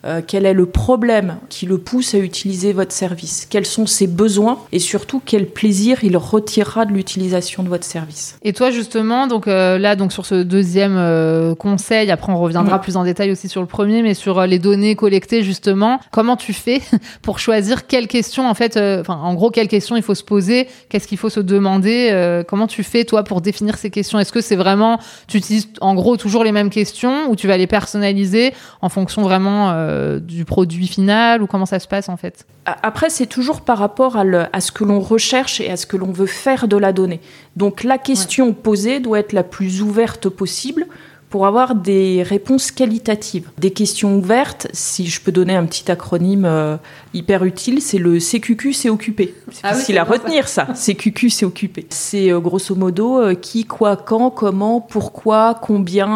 euh, 0.06 0.22
quel 0.26 0.46
est 0.46 0.54
le 0.54 0.64
problème 0.64 1.36
qui 1.50 1.66
le 1.66 1.76
pousse 1.76 2.14
à 2.14 2.18
utiliser 2.18 2.72
votre 2.72 2.92
service, 2.92 3.46
quels 3.50 3.66
sont 3.66 3.84
ses 3.84 4.06
besoins? 4.06 4.58
Et 4.72 4.78
surtout 4.78 5.20
quel 5.22 5.46
plaisir 5.46 5.98
il 6.02 6.16
retirera 6.16 6.86
de 6.86 6.92
l'utilisation 6.92 7.62
de 7.62 7.68
votre 7.68 7.84
service? 7.84 8.38
Et 8.42 8.54
toi 8.54 8.70
justement, 8.70 9.26
donc 9.26 9.46
euh, 9.46 9.76
là 9.76 9.96
donc 9.96 10.12
sur 10.12 10.24
ce 10.24 10.36
deuxième 10.42 10.96
euh, 10.96 11.54
conseil, 11.54 12.10
après 12.10 12.32
on 12.32 12.40
reviendra 12.40 12.80
plus 12.80 12.96
en 12.96 13.04
détail 13.04 13.30
aussi 13.30 13.48
sur 13.48 13.60
le 13.60 13.66
premier, 13.66 14.00
mais 14.00 14.14
sur 14.14 14.46
les 14.46 14.58
données 14.58 14.96
collectées 14.96 15.42
justement, 15.42 16.00
comment 16.10 16.36
tu 16.36 16.54
fais 16.54 16.80
pour 17.22 17.38
choisir 17.38 17.86
quelles 17.86 18.08
questions 18.08 18.48
en 18.48 18.54
fait, 18.54 18.78
enfin 18.78 19.20
en 19.22 19.34
gros 19.34 19.50
quelles 19.50 19.68
questions 19.68 19.96
il 19.96 20.02
faut 20.02 20.14
se 20.14 20.24
poser, 20.24 20.66
qu'est-ce 20.88 21.08
qu'il 21.08 21.18
faut 21.18 21.28
se 21.28 21.40
demander, 21.40 22.42
comment 22.48 22.66
tu 22.66 22.82
fais 22.84 23.04
toi 23.04 23.22
pour 23.22 23.42
définir 23.42 23.76
ces 23.76 23.90
questions? 23.90 24.18
Est-ce 24.18 24.32
que 24.32 24.40
c'est 24.40 24.56
vraiment 24.56 24.98
tu 25.28 25.36
utilises 25.36 25.68
en 25.82 25.94
gros 25.94 26.16
toujours 26.16 26.42
les 26.42 26.52
mêmes 26.52 26.70
questions 26.70 27.28
ou 27.28 27.36
tu 27.36 27.46
vas 27.48 27.58
les 27.58 27.66
personnaliser 27.66 28.54
en 28.80 28.88
fonction 28.88 29.20
vraiment 29.22 29.89
euh, 29.90 30.20
du 30.20 30.44
produit 30.44 30.86
final 30.86 31.42
ou 31.42 31.46
comment 31.46 31.66
ça 31.66 31.78
se 31.80 31.88
passe 31.88 32.08
en 32.08 32.16
fait? 32.16 32.46
Après, 32.64 33.10
c'est 33.10 33.26
toujours 33.26 33.62
par 33.62 33.78
rapport 33.78 34.16
à, 34.16 34.60
ce 34.60 34.70
que 34.70 34.84
l'on 34.84 35.00
recherche 35.00 35.60
et 35.60 35.70
à 35.70 35.76
ce 35.76 35.86
que 35.86 35.96
l'on 35.96 36.12
veut 36.12 36.26
faire 36.26 36.68
de 36.68 36.76
la 36.76 36.92
donnée. 36.92 37.20
Donc 37.56 37.82
la 37.82 37.98
question 37.98 38.52
posée 38.52 39.00
doit 39.00 39.18
être 39.18 39.32
la 39.32 39.42
plus 39.42 39.82
ouverte 39.82 40.28
possible 40.28 40.86
pour 41.30 41.46
avoir 41.46 41.76
des 41.76 42.24
réponses 42.24 42.72
qualitatives. 42.72 43.48
Des 43.56 43.70
questions 43.70 44.16
ouvertes, 44.16 44.66
si 44.72 45.06
je 45.06 45.20
peux 45.20 45.30
donner 45.30 45.54
un 45.54 45.64
petit 45.64 45.90
acronyme 45.90 46.44
euh, 46.44 46.76
hyper 47.14 47.44
utile, 47.44 47.80
c'est 47.80 47.98
le 47.98 48.18
CQQ, 48.18 48.72
c'est 48.72 48.90
occupé. 48.90 49.34
C'est 49.52 49.60
ah 49.62 49.74
facile 49.74 49.98
à 49.98 50.04
retenir 50.04 50.48
ça, 50.48 50.66
CQQ, 50.74 51.30
c'est 51.30 51.46
occupé. 51.46 51.86
C'est 51.90 52.32
euh, 52.32 52.40
grosso 52.40 52.74
modo 52.74 53.20
euh, 53.20 53.34
qui, 53.34 53.64
quoi, 53.64 53.96
quand, 53.96 54.30
comment, 54.30 54.80
pourquoi, 54.80 55.56
combien, 55.62 56.10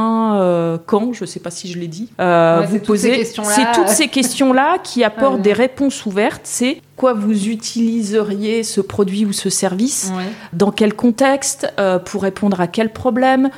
quand, 0.87 1.13
je 1.13 1.23
ne 1.23 1.27
sais 1.27 1.41
pas 1.41 1.51
si 1.51 1.71
je 1.71 1.79
l'ai 1.79 1.89
dit. 1.89 2.11
vous 2.19 2.79
posez. 2.81 3.25
C'est 3.25 3.73
toutes 3.73 3.89
ces 3.89 4.09
questions-là 4.09 4.79
qui 4.83 5.05
apportent 5.05 5.43
des 5.43 5.53
réponses 5.53 6.05
ouvertes. 6.07 6.43
C'est 6.43 6.83
quoi 6.97 7.13
vous 7.13 7.49
utiliseriez 7.49 8.63
ce 8.65 8.81
produit 8.81 9.25
ou 9.27 9.33
ce 9.33 9.51
service, 9.51 10.13
dans 10.53 10.73
quel 10.73 10.95
contexte, 10.95 11.73
pour 12.05 12.23
répondre 12.23 12.61
à 12.61 12.67
quel 12.67 12.93
problème, 12.93 13.51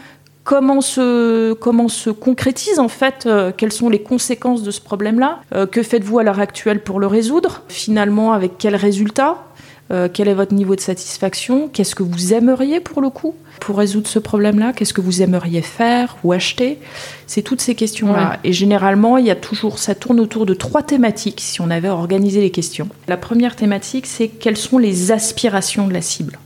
comment 0.46 0.80
se, 0.80 1.52
comment 1.54 1.88
se 1.88 2.08
concrétise 2.08 2.78
en 2.78 2.88
fait, 2.88 3.26
euh, 3.26 3.50
quelles 3.54 3.72
sont 3.72 3.90
les 3.90 4.00
conséquences 4.00 4.62
de 4.62 4.70
ce 4.70 4.80
problème-là, 4.80 5.40
euh, 5.54 5.66
que 5.66 5.82
faites-vous 5.82 6.20
à 6.20 6.22
l'heure 6.22 6.40
actuelle 6.40 6.82
pour 6.82 7.00
le 7.00 7.08
résoudre, 7.08 7.64
finalement 7.68 8.32
avec 8.32 8.56
quels 8.56 8.76
résultats, 8.76 9.44
euh, 9.90 10.08
quel 10.10 10.28
est 10.28 10.34
votre 10.34 10.54
niveau 10.54 10.76
de 10.76 10.80
satisfaction, 10.80 11.68
qu'est-ce 11.68 11.96
que 11.96 12.04
vous 12.04 12.32
aimeriez 12.32 12.80
pour 12.80 13.02
le 13.02 13.10
coup 13.10 13.34
pour 13.60 13.78
résoudre 13.78 14.06
ce 14.06 14.18
problème-là, 14.18 14.72
qu'est-ce 14.72 14.92
que 14.92 15.00
vous 15.00 15.22
aimeriez 15.22 15.62
faire 15.62 16.18
ou 16.22 16.32
acheter, 16.32 16.78
c'est 17.26 17.42
toutes 17.42 17.62
ces 17.62 17.74
questions-là. 17.74 18.38
Et 18.44 18.52
généralement, 18.52 19.16
il 19.16 19.24
y 19.24 19.30
a 19.30 19.34
toujours, 19.34 19.78
ça 19.78 19.94
tourne 19.94 20.20
autour 20.20 20.44
de 20.44 20.52
trois 20.52 20.82
thématiques 20.82 21.40
si 21.40 21.62
on 21.62 21.70
avait 21.70 21.88
organisé 21.88 22.40
les 22.40 22.50
questions. 22.50 22.88
La 23.08 23.16
première 23.16 23.56
thématique, 23.56 24.06
c'est 24.06 24.28
quelles 24.28 24.58
sont 24.58 24.76
les 24.76 25.10
aspirations 25.10 25.88
de 25.88 25.94
la 25.94 26.02
cible. 26.02 26.38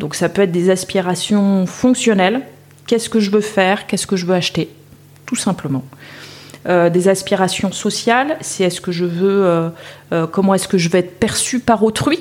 Donc 0.00 0.16
ça 0.16 0.28
peut 0.28 0.42
être 0.42 0.50
des 0.50 0.68
aspirations 0.68 1.64
fonctionnelles, 1.66 2.42
Qu'est-ce 2.86 3.08
que 3.08 3.20
je 3.20 3.30
veux 3.30 3.40
faire? 3.40 3.86
Qu'est-ce 3.86 4.06
que 4.06 4.16
je 4.16 4.26
veux 4.26 4.34
acheter? 4.34 4.68
Tout 5.26 5.36
simplement. 5.36 5.84
Euh, 6.68 6.90
des 6.90 7.08
aspirations 7.08 7.70
sociales, 7.70 8.36
c'est 8.40 8.64
est-ce 8.64 8.80
que 8.80 8.92
je 8.92 9.04
veux, 9.04 9.44
euh, 9.44 9.68
euh, 10.12 10.26
comment 10.26 10.54
est-ce 10.54 10.66
que 10.68 10.78
je 10.78 10.88
vais 10.88 10.98
être 10.98 11.18
perçu 11.18 11.60
par 11.60 11.84
autrui 11.84 12.18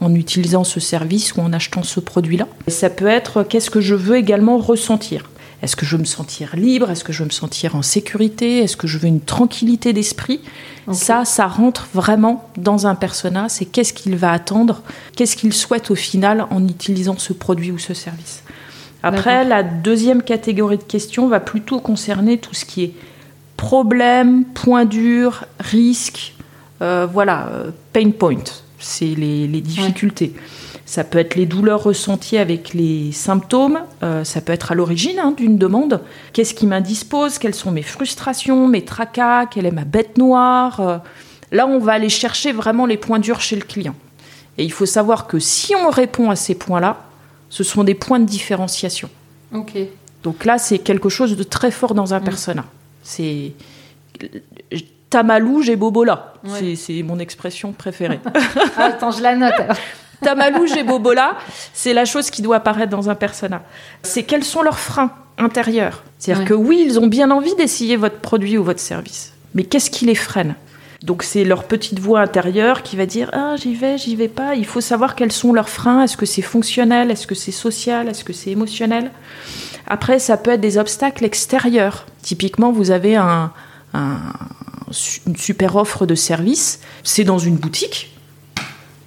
en 0.00 0.14
utilisant 0.14 0.64
ce 0.64 0.80
service 0.80 1.34
ou 1.36 1.40
en 1.40 1.52
achetant 1.52 1.84
ce 1.84 2.00
produit-là? 2.00 2.48
Et 2.66 2.70
ça 2.70 2.90
peut 2.90 3.06
être 3.06 3.44
qu'est-ce 3.44 3.70
que 3.70 3.80
je 3.80 3.94
veux 3.94 4.16
également 4.16 4.58
ressentir? 4.58 5.30
Est-ce 5.62 5.76
que 5.76 5.86
je 5.86 5.96
veux 5.96 6.00
me 6.00 6.06
sentir 6.06 6.54
libre? 6.54 6.90
Est-ce 6.90 7.02
que 7.02 7.12
je 7.12 7.20
veux 7.20 7.26
me 7.26 7.30
sentir 7.30 7.76
en 7.76 7.82
sécurité? 7.82 8.58
Est-ce 8.58 8.76
que 8.76 8.86
je 8.86 8.98
veux 8.98 9.06
une 9.06 9.22
tranquillité 9.22 9.92
d'esprit? 9.92 10.40
Ça, 10.92 11.24
ça 11.24 11.46
rentre 11.46 11.88
vraiment 11.94 12.48
dans 12.56 12.86
un 12.86 12.94
persona. 12.94 13.48
C'est 13.48 13.64
qu'est-ce 13.64 13.92
qu'il 13.92 14.16
va 14.16 14.32
attendre? 14.32 14.82
Qu'est-ce 15.16 15.34
qu'il 15.34 15.52
souhaite 15.52 15.90
au 15.90 15.94
final 15.94 16.46
en 16.50 16.66
utilisant 16.68 17.16
ce 17.18 17.32
produit 17.32 17.72
ou 17.72 17.78
ce 17.78 17.94
service? 17.94 18.42
Après, 19.06 19.44
la 19.44 19.62
deuxième 19.62 20.22
catégorie 20.22 20.78
de 20.78 20.82
questions 20.82 21.28
va 21.28 21.38
plutôt 21.40 21.78
concerner 21.78 22.38
tout 22.38 22.54
ce 22.54 22.64
qui 22.64 22.82
est 22.82 22.92
problème, 23.56 24.44
point 24.44 24.84
dur, 24.84 25.44
risque, 25.60 26.34
euh, 26.82 27.06
voilà, 27.10 27.48
euh, 27.52 27.70
pain 27.92 28.10
point, 28.10 28.44
c'est 28.78 29.06
les, 29.06 29.46
difficultés. 29.46 30.34
Ça 30.84 31.04
peut 31.04 31.18
être 31.18 31.34
les 31.34 31.46
douleurs 31.46 31.82
ressenties 31.82 32.36
avec 32.36 32.74
les 32.74 33.12
symptômes, 33.12 33.80
euh, 34.02 34.24
ça 34.24 34.40
peut 34.40 34.52
être 34.52 34.72
à 34.72 34.74
l'origine 34.74 35.18
hein, 35.18 35.32
d'une 35.36 35.56
demande. 35.56 36.00
Qu'est-ce 36.32 36.54
qui 36.54 36.66
m'indispose? 36.66 37.38
Quelles 37.38 37.54
sont 37.54 37.70
mes 37.70 37.82
frustrations, 37.82 38.68
mes 38.68 38.84
tracas? 38.84 39.46
Quelle 39.46 39.66
est 39.66 39.72
ma 39.72 39.84
bête 39.84 40.18
noire? 40.18 41.02
Là, 41.52 41.66
on 41.66 41.78
va 41.78 41.92
aller 41.92 42.08
chercher 42.08 42.52
vraiment 42.52 42.86
les 42.86 42.96
points 42.96 43.18
durs 43.18 43.40
chez 43.40 43.56
le 43.56 43.62
client. 43.62 43.94
Et 44.58 44.64
il 44.64 44.72
faut 44.72 44.86
savoir 44.86 45.26
que 45.26 45.38
si 45.38 45.74
on 45.76 45.90
répond 45.90 46.30
à 46.30 46.36
ces 46.36 46.54
points-là, 46.54 46.98
ce 47.48 47.64
sont 47.64 47.84
des 47.84 47.94
points 47.94 48.20
de 48.20 48.26
différenciation. 48.26 49.08
Ok. 49.52 49.72
Donc 50.22 50.44
là, 50.44 50.58
c'est 50.58 50.78
quelque 50.78 51.08
chose 51.08 51.36
de 51.36 51.42
très 51.42 51.70
fort 51.70 51.94
dans 51.94 52.14
un 52.14 52.20
mm. 52.20 52.24
persona. 52.24 52.64
C'est 53.02 53.52
Tamalouge 55.10 55.68
et 55.68 55.76
Bobola. 55.76 56.34
C'est 56.74 57.02
mon 57.02 57.18
expression 57.18 57.72
préférée. 57.72 58.20
Ah, 58.78 58.86
attends, 58.86 59.10
je 59.10 59.22
la 59.22 59.36
note. 59.36 59.54
Tamalouge 60.22 60.72
et 60.76 60.82
Bobola, 60.82 61.36
c'est 61.72 61.94
la 61.94 62.04
chose 62.04 62.30
qui 62.30 62.42
doit 62.42 62.56
apparaître 62.56 62.90
dans 62.90 63.08
un 63.10 63.14
persona. 63.14 63.62
C'est 64.02 64.22
quels 64.22 64.44
sont 64.44 64.62
leurs 64.62 64.78
freins 64.78 65.12
intérieurs. 65.38 66.02
C'est-à-dire 66.18 66.44
que 66.44 66.54
oui, 66.54 66.82
ils 66.86 66.98
ont 66.98 67.06
bien 67.06 67.30
envie 67.30 67.54
d'essayer 67.54 67.96
votre 67.96 68.18
produit 68.18 68.58
ou 68.58 68.64
votre 68.64 68.80
service. 68.80 69.32
Mais 69.54 69.64
qu'est-ce 69.64 69.90
qui 69.90 70.06
les 70.06 70.14
freine? 70.14 70.54
Donc 71.06 71.22
c'est 71.22 71.44
leur 71.44 71.64
petite 71.64 72.00
voix 72.00 72.20
intérieure 72.20 72.82
qui 72.82 72.96
va 72.96 73.06
dire 73.06 73.30
ah 73.32 73.54
j'y 73.56 73.74
vais, 73.74 73.96
j'y 73.96 74.16
vais 74.16 74.28
pas. 74.28 74.56
Il 74.56 74.66
faut 74.66 74.80
savoir 74.80 75.14
quels 75.14 75.30
sont 75.30 75.52
leurs 75.52 75.68
freins. 75.68 76.02
Est-ce 76.02 76.16
que 76.16 76.26
c'est 76.26 76.42
fonctionnel? 76.42 77.12
Est-ce 77.12 77.28
que 77.28 77.36
c'est 77.36 77.52
social? 77.52 78.08
Est-ce 78.08 78.24
que 78.24 78.32
c'est 78.32 78.50
émotionnel? 78.50 79.12
Après 79.86 80.18
ça 80.18 80.36
peut 80.36 80.50
être 80.50 80.60
des 80.60 80.78
obstacles 80.78 81.24
extérieurs. 81.24 82.06
Typiquement 82.22 82.72
vous 82.72 82.90
avez 82.90 83.14
un, 83.14 83.52
une 83.94 85.36
super 85.36 85.76
offre 85.76 86.06
de 86.06 86.16
service. 86.16 86.80
C'est 87.04 87.24
dans 87.24 87.38
une 87.38 87.56
boutique. 87.56 88.12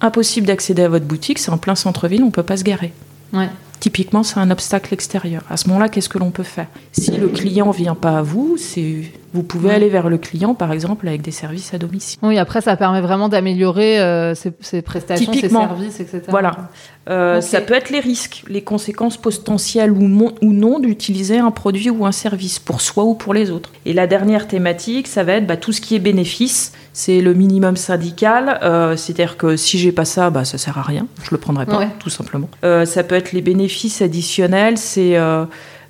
Impossible 0.00 0.46
d'accéder 0.46 0.82
à 0.82 0.88
votre 0.88 1.04
boutique. 1.04 1.38
C'est 1.38 1.50
en 1.50 1.58
plein 1.58 1.74
centre-ville. 1.74 2.22
On 2.24 2.30
peut 2.30 2.42
pas 2.42 2.56
se 2.56 2.64
garer. 2.64 2.94
Ouais. 3.34 3.50
Typiquement, 3.78 4.22
c'est 4.22 4.38
un 4.38 4.50
obstacle 4.50 4.92
extérieur. 4.92 5.42
À 5.50 5.56
ce 5.56 5.68
moment-là, 5.68 5.88
qu'est-ce 5.88 6.08
que 6.08 6.18
l'on 6.18 6.30
peut 6.30 6.42
faire? 6.42 6.66
Si 6.92 7.12
le 7.12 7.28
client 7.28 7.70
vient 7.70 7.94
pas 7.94 8.18
à 8.18 8.22
vous, 8.22 8.56
c'est 8.58 9.10
vous 9.32 9.44
pouvez 9.44 9.70
aller 9.70 9.88
vers 9.88 10.08
le 10.08 10.18
client, 10.18 10.54
par 10.54 10.72
exemple, 10.72 11.06
avec 11.06 11.22
des 11.22 11.30
services 11.30 11.72
à 11.72 11.78
domicile. 11.78 12.18
Oui, 12.22 12.38
après, 12.38 12.60
ça 12.60 12.76
permet 12.76 13.00
vraiment 13.00 13.28
d'améliorer 13.28 14.00
euh, 14.00 14.34
ses, 14.34 14.82
prestations, 14.82 15.32
ses 15.32 15.48
services, 15.48 16.00
etc. 16.00 16.22
Voilà. 16.28 16.70
Euh, 17.08 17.40
ça 17.40 17.60
peut 17.60 17.74
être 17.74 17.90
les 17.90 18.00
risques, 18.00 18.42
les 18.48 18.62
conséquences 18.62 19.16
potentielles 19.16 19.92
ou, 19.92 20.32
ou 20.42 20.52
non 20.52 20.80
d'utiliser 20.80 21.38
un 21.38 21.50
produit 21.52 21.90
ou 21.90 22.06
un 22.06 22.12
service 22.12 22.58
pour 22.58 22.80
soi 22.80 23.04
ou 23.04 23.14
pour 23.14 23.32
les 23.32 23.50
autres. 23.50 23.70
Et 23.86 23.92
la 23.92 24.06
dernière 24.08 24.48
thématique, 24.48 25.06
ça 25.06 25.22
va 25.22 25.34
être 25.34 25.46
bah, 25.46 25.56
tout 25.56 25.72
ce 25.72 25.80
qui 25.80 25.94
est 25.94 26.00
bénéfice. 26.00 26.72
C'est 26.92 27.20
le 27.20 27.32
minimum 27.34 27.76
syndical, 27.76 28.58
euh, 28.62 28.96
c'est-à-dire 28.96 29.36
que 29.36 29.56
si 29.56 29.78
j'ai 29.78 29.92
pas 29.92 30.04
ça, 30.04 30.30
bah, 30.30 30.44
ça 30.44 30.58
sert 30.58 30.76
à 30.76 30.82
rien. 30.82 31.06
Je 31.22 31.28
le 31.30 31.38
prendrai 31.38 31.66
pas, 31.66 31.86
tout 32.00 32.10
simplement. 32.10 32.48
ça 32.62 33.04
peut 33.04 33.14
être 33.14 33.32
les 33.32 33.42
bénéfices 33.42 34.02
additionnels, 34.02 34.76
c'est 34.76 35.16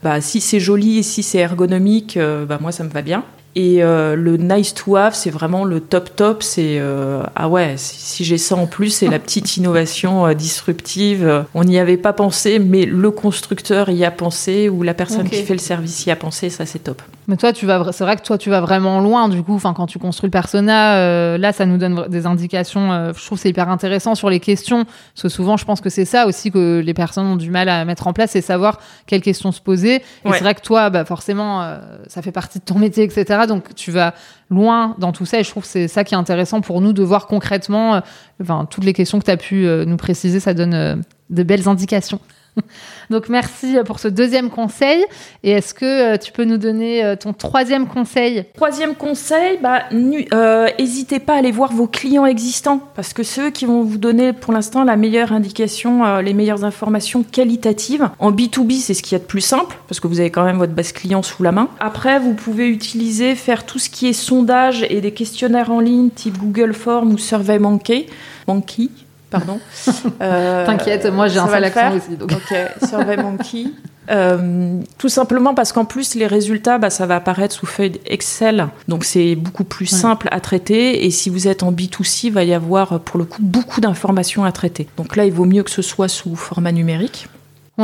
bah, 0.02 0.20
si 0.20 0.40
c'est 0.40 0.60
joli 0.60 0.98
et 0.98 1.02
si 1.02 1.22
c'est 1.22 1.38
ergonomique, 1.38 2.16
euh, 2.16 2.46
bah, 2.46 2.58
moi 2.60 2.72
ça 2.72 2.84
me 2.84 2.88
va 2.88 3.02
bien. 3.02 3.24
Et 3.56 3.82
euh, 3.82 4.14
le 4.14 4.36
nice 4.36 4.74
to 4.74 4.94
have, 4.94 5.12
c'est 5.12 5.30
vraiment 5.30 5.64
le 5.64 5.80
top 5.80 6.14
top. 6.14 6.42
C'est 6.44 6.78
euh, 6.78 7.24
ah 7.34 7.48
ouais, 7.48 7.74
si, 7.76 8.24
j'ai 8.24 8.38
ça 8.38 8.54
en 8.54 8.66
plus, 8.66 8.90
c'est 8.90 9.08
la 9.08 9.18
petite 9.18 9.56
innovation 9.56 10.32
disruptive. 10.34 11.44
On 11.54 11.64
n'y 11.64 11.78
avait 11.78 11.96
pas 11.96 12.12
pensé, 12.12 12.60
mais 12.60 12.86
le 12.86 13.10
constructeur 13.10 13.90
y 13.90 14.04
a 14.04 14.12
pensé 14.12 14.68
ou 14.68 14.84
la 14.84 14.94
personne 14.94 15.28
qui 15.28 15.42
fait 15.42 15.54
le 15.54 15.58
service 15.58 16.06
y 16.06 16.12
a 16.12 16.16
pensé. 16.16 16.48
Ça, 16.48 16.64
c'est 16.64 16.78
top. 16.78 17.02
Mais 17.30 17.36
toi, 17.36 17.52
tu 17.52 17.64
vas, 17.64 17.92
c'est 17.92 18.02
vrai 18.02 18.16
que 18.16 18.22
toi, 18.22 18.38
tu 18.38 18.50
vas 18.50 18.60
vraiment 18.60 18.98
loin, 18.98 19.28
du 19.28 19.44
coup. 19.44 19.54
Enfin, 19.54 19.72
quand 19.72 19.86
tu 19.86 20.00
construis 20.00 20.26
le 20.26 20.32
persona, 20.32 20.96
euh, 20.96 21.38
là, 21.38 21.52
ça 21.52 21.64
nous 21.64 21.78
donne 21.78 22.08
des 22.08 22.26
indications. 22.26 22.90
Euh, 22.90 23.12
je 23.16 23.24
trouve 23.24 23.38
c'est 23.38 23.50
hyper 23.50 23.68
intéressant 23.68 24.16
sur 24.16 24.28
les 24.28 24.40
questions, 24.40 24.84
parce 24.84 25.22
que 25.22 25.28
souvent, 25.28 25.56
je 25.56 25.64
pense 25.64 25.80
que 25.80 25.90
c'est 25.90 26.04
ça 26.04 26.26
aussi 26.26 26.50
que 26.50 26.80
les 26.84 26.92
personnes 26.92 27.26
ont 27.26 27.36
du 27.36 27.52
mal 27.52 27.68
à 27.68 27.84
mettre 27.84 28.08
en 28.08 28.12
place, 28.12 28.32
c'est 28.32 28.40
savoir 28.40 28.80
quelles 29.06 29.20
questions 29.20 29.52
se 29.52 29.60
poser. 29.60 30.02
Et 30.24 30.32
c'est 30.32 30.40
vrai 30.40 30.56
que 30.56 30.60
toi, 30.60 30.90
bah, 30.90 31.04
forcément, 31.04 31.62
euh, 31.62 31.78
ça 32.08 32.20
fait 32.20 32.32
partie 32.32 32.58
de 32.58 32.64
ton 32.64 32.80
métier, 32.80 33.04
etc. 33.04 33.42
Donc, 33.46 33.76
tu 33.76 33.92
vas 33.92 34.12
loin 34.50 34.96
dans 34.98 35.12
tout 35.12 35.24
ça. 35.24 35.38
Et 35.38 35.44
je 35.44 35.50
trouve 35.50 35.62
que 35.62 35.68
c'est 35.68 35.86
ça 35.86 36.02
qui 36.02 36.14
est 36.14 36.18
intéressant 36.18 36.60
pour 36.60 36.80
nous 36.80 36.92
de 36.92 37.04
voir 37.04 37.28
concrètement, 37.28 38.02
enfin, 38.42 38.66
toutes 38.68 38.82
les 38.82 38.92
questions 38.92 39.20
que 39.20 39.24
tu 39.26 39.30
as 39.30 39.36
pu 39.36 39.68
nous 39.86 39.96
préciser, 39.96 40.40
ça 40.40 40.52
donne 40.52 41.04
de 41.30 41.42
belles 41.44 41.68
indications. 41.68 42.18
Donc 43.10 43.28
merci 43.28 43.76
pour 43.84 43.98
ce 43.98 44.08
deuxième 44.08 44.50
conseil. 44.50 45.04
Et 45.42 45.50
est-ce 45.50 45.74
que 45.74 46.14
euh, 46.14 46.16
tu 46.16 46.32
peux 46.32 46.44
nous 46.44 46.58
donner 46.58 47.04
euh, 47.04 47.16
ton 47.16 47.32
troisième 47.32 47.86
conseil? 47.86 48.44
Troisième 48.54 48.94
conseil, 48.94 49.58
bah, 49.62 49.82
n'hésitez 49.92 51.16
euh, 51.16 51.24
pas 51.24 51.34
à 51.34 51.38
aller 51.38 51.52
voir 51.52 51.72
vos 51.72 51.86
clients 51.86 52.26
existants 52.26 52.80
parce 52.94 53.12
que 53.12 53.22
ceux 53.22 53.50
qui 53.50 53.66
vont 53.66 53.82
vous 53.82 53.98
donner 53.98 54.32
pour 54.32 54.52
l'instant 54.52 54.84
la 54.84 54.96
meilleure 54.96 55.32
indication, 55.32 56.18
les 56.18 56.34
meilleures 56.34 56.64
informations 56.64 57.22
qualitatives. 57.22 58.08
En 58.18 58.32
B2B, 58.32 58.80
c'est 58.80 58.94
ce 58.94 59.02
qu'il 59.02 59.12
y 59.12 59.16
a 59.16 59.18
de 59.20 59.24
plus 59.24 59.40
simple 59.40 59.76
parce 59.88 60.00
que 60.00 60.06
vous 60.06 60.20
avez 60.20 60.30
quand 60.30 60.44
même 60.44 60.58
votre 60.58 60.72
base 60.72 60.92
client 60.92 61.22
sous 61.22 61.42
la 61.42 61.52
main. 61.52 61.68
Après, 61.80 62.18
vous 62.18 62.34
pouvez 62.34 62.68
utiliser, 62.68 63.34
faire 63.34 63.66
tout 63.66 63.78
ce 63.78 63.90
qui 63.90 64.08
est 64.08 64.12
sondage 64.12 64.84
et 64.88 65.00
des 65.00 65.12
questionnaires 65.12 65.70
en 65.70 65.80
ligne 65.80 66.10
type 66.10 66.38
Google 66.38 66.72
Form 66.72 67.12
ou 67.12 67.18
SurveyMonkey. 67.18 68.06
Monkey, 68.46 68.88
pardon. 69.30 69.60
Euh, 70.22 70.66
T'inquiète, 70.66 71.06
moi 71.06 71.28
j'ai 71.28 71.38
un 71.38 71.48
seul 71.48 71.64
accent 71.64 71.96
aussi. 71.96 72.16
Donc. 72.16 72.32
Ok, 72.32 72.54
Survey 72.86 73.16
Monkey. 73.16 73.66
Euh, 74.10 74.80
tout 74.98 75.08
simplement 75.08 75.54
parce 75.54 75.72
qu'en 75.72 75.84
plus 75.84 76.14
les 76.14 76.26
résultats, 76.26 76.78
bah, 76.78 76.90
ça 76.90 77.06
va 77.06 77.16
apparaître 77.16 77.54
sous 77.54 77.66
feuille 77.66 78.00
Excel, 78.06 78.68
donc 78.88 79.04
c'est 79.04 79.36
beaucoup 79.36 79.64
plus 79.64 79.86
simple 79.86 80.28
à 80.30 80.40
traiter. 80.40 81.06
Et 81.06 81.10
si 81.10 81.30
vous 81.30 81.48
êtes 81.48 81.62
en 81.62 81.72
B2C, 81.72 82.26
il 82.26 82.32
va 82.32 82.44
y 82.44 82.52
avoir 82.52 83.00
pour 83.00 83.18
le 83.18 83.24
coup 83.24 83.40
beaucoup 83.40 83.80
d'informations 83.80 84.44
à 84.44 84.52
traiter. 84.52 84.88
Donc 84.96 85.16
là, 85.16 85.24
il 85.24 85.32
vaut 85.32 85.44
mieux 85.44 85.62
que 85.62 85.70
ce 85.70 85.82
soit 85.82 86.08
sous 86.08 86.34
format 86.36 86.72
numérique 86.72 87.28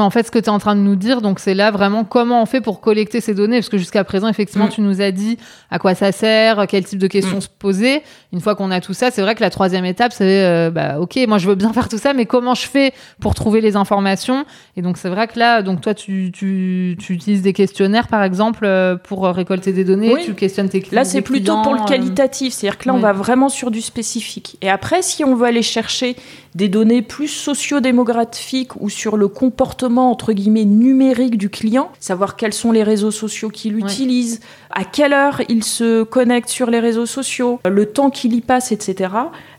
en 0.02 0.10
fait, 0.10 0.26
ce 0.26 0.30
que 0.30 0.38
tu 0.38 0.46
es 0.46 0.48
en 0.50 0.58
train 0.58 0.76
de 0.76 0.80
nous 0.80 0.96
dire, 0.96 1.20
donc 1.20 1.38
c'est 1.38 1.54
là 1.54 1.70
vraiment 1.70 2.04
comment 2.04 2.42
on 2.42 2.46
fait 2.46 2.60
pour 2.60 2.80
collecter 2.80 3.20
ces 3.20 3.34
données, 3.34 3.58
parce 3.58 3.68
que 3.68 3.78
jusqu'à 3.78 4.04
présent, 4.04 4.28
effectivement, 4.28 4.66
mm. 4.66 4.70
tu 4.70 4.80
nous 4.80 5.00
as 5.00 5.10
dit 5.10 5.38
à 5.70 5.78
quoi 5.78 5.94
ça 5.94 6.12
sert, 6.12 6.66
quel 6.68 6.84
type 6.84 6.98
de 6.98 7.06
questions 7.06 7.38
mm. 7.38 7.42
se 7.42 7.48
poser. 7.48 8.02
Une 8.32 8.40
fois 8.40 8.54
qu'on 8.54 8.70
a 8.70 8.80
tout 8.80 8.94
ça, 8.94 9.10
c'est 9.10 9.22
vrai 9.22 9.34
que 9.34 9.40
la 9.40 9.50
troisième 9.50 9.84
étape, 9.84 10.12
c'est 10.12 10.44
euh, 10.44 10.70
bah, 10.70 11.00
ok, 11.00 11.18
moi 11.28 11.38
je 11.38 11.48
veux 11.48 11.54
bien 11.54 11.72
faire 11.74 11.88
tout 11.88 11.98
ça, 11.98 12.12
mais 12.12 12.26
comment 12.26 12.54
je 12.54 12.66
fais 12.66 12.92
pour 13.20 13.34
trouver 13.34 13.60
les 13.60 13.76
informations? 13.76 14.44
Et 14.76 14.82
donc 14.82 14.96
c'est 14.96 15.08
vrai 15.08 15.26
que 15.28 15.38
là, 15.38 15.62
donc 15.62 15.80
toi, 15.80 15.94
tu, 15.94 16.32
tu, 16.32 16.96
utilises 17.08 17.42
des 17.42 17.52
questionnaires, 17.52 18.08
par 18.08 18.22
exemple, 18.22 18.64
euh, 18.64 18.96
pour 18.96 19.26
récolter 19.26 19.72
des 19.72 19.84
données, 19.84 20.14
tu 20.24 20.34
questionnes 20.34 20.68
tes 20.68 20.80
clients. 20.80 21.00
Là, 21.00 21.04
c'est 21.04 21.22
plutôt 21.22 21.60
pour 21.62 21.74
le 21.74 21.80
euh, 21.80 21.84
qualitatif, 21.84 22.52
c'est-à-dire 22.52 22.78
que 22.78 22.88
là, 22.88 22.94
on 22.94 22.98
va 22.98 23.12
vraiment 23.12 23.48
sur 23.48 23.70
du 23.70 23.80
spécifique. 23.80 24.56
Et 24.62 24.70
après, 24.70 25.02
si 25.02 25.24
on 25.24 25.34
veut 25.34 25.46
aller 25.46 25.62
chercher 25.62 26.16
des 26.56 26.68
données 26.70 27.02
plus 27.02 27.28
sociodémographiques 27.28 28.80
ou 28.80 28.88
sur 28.88 29.18
le 29.18 29.28
comportement 29.28 30.10
entre 30.10 30.32
guillemets 30.32 30.64
numérique 30.64 31.36
du 31.36 31.50
client, 31.50 31.92
savoir 32.00 32.34
quels 32.34 32.54
sont 32.54 32.72
les 32.72 32.82
réseaux 32.82 33.10
sociaux 33.10 33.50
qu'il 33.50 33.76
utilise, 33.76 34.40
à 34.76 34.84
quelle 34.84 35.14
heure 35.14 35.40
il 35.48 35.64
se 35.64 36.02
connecte 36.02 36.50
sur 36.50 36.68
les 36.68 36.80
réseaux 36.80 37.06
sociaux, 37.06 37.60
le 37.64 37.86
temps 37.86 38.10
qu'il 38.10 38.34
y 38.34 38.42
passe, 38.42 38.72
etc. 38.72 39.08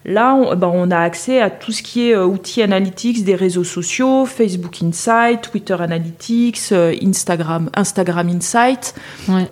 Là, 0.08 0.36
on, 0.36 0.56
ben, 0.56 0.72
on, 0.74 0.90
a 0.90 1.00
accès 1.00 1.42
à 1.42 1.50
tout 1.50 1.74
ce 1.74 1.84
qui 1.84 2.08
est 2.08 2.16
euh, 2.16 2.26
outils 2.26 2.62
analytics 2.62 3.26
des 3.26 3.36
réseaux 3.36 3.66
sociaux, 3.66 4.26
Facebook 4.26 4.82
Insight, 4.82 5.42
Twitter 5.42 5.76
Analytics, 5.78 6.72
euh, 6.72 6.96
Instagram, 7.04 7.70
Instagram 7.76 8.30
Insight. 8.30 8.96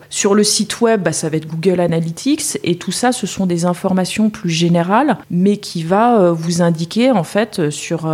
Sur 0.09 0.33
le 0.33 0.45
site 0.45 0.79
web, 0.79 1.03
ben, 1.03 1.11
ça 1.11 1.27
va 1.27 1.35
être 1.35 1.47
Google 1.47 1.81
Analytics. 1.81 2.57
Et 2.63 2.77
tout 2.77 2.93
ça, 2.93 3.11
ce 3.11 3.27
sont 3.27 3.45
des 3.45 3.65
informations 3.65 4.29
plus 4.29 4.49
générales, 4.49 5.17
mais 5.29 5.57
qui 5.57 5.83
va 5.83 6.19
euh, 6.19 6.31
vous 6.31 6.61
indiquer 6.61 7.11
en 7.11 7.25
fait 7.25 7.69
sur, 7.69 8.09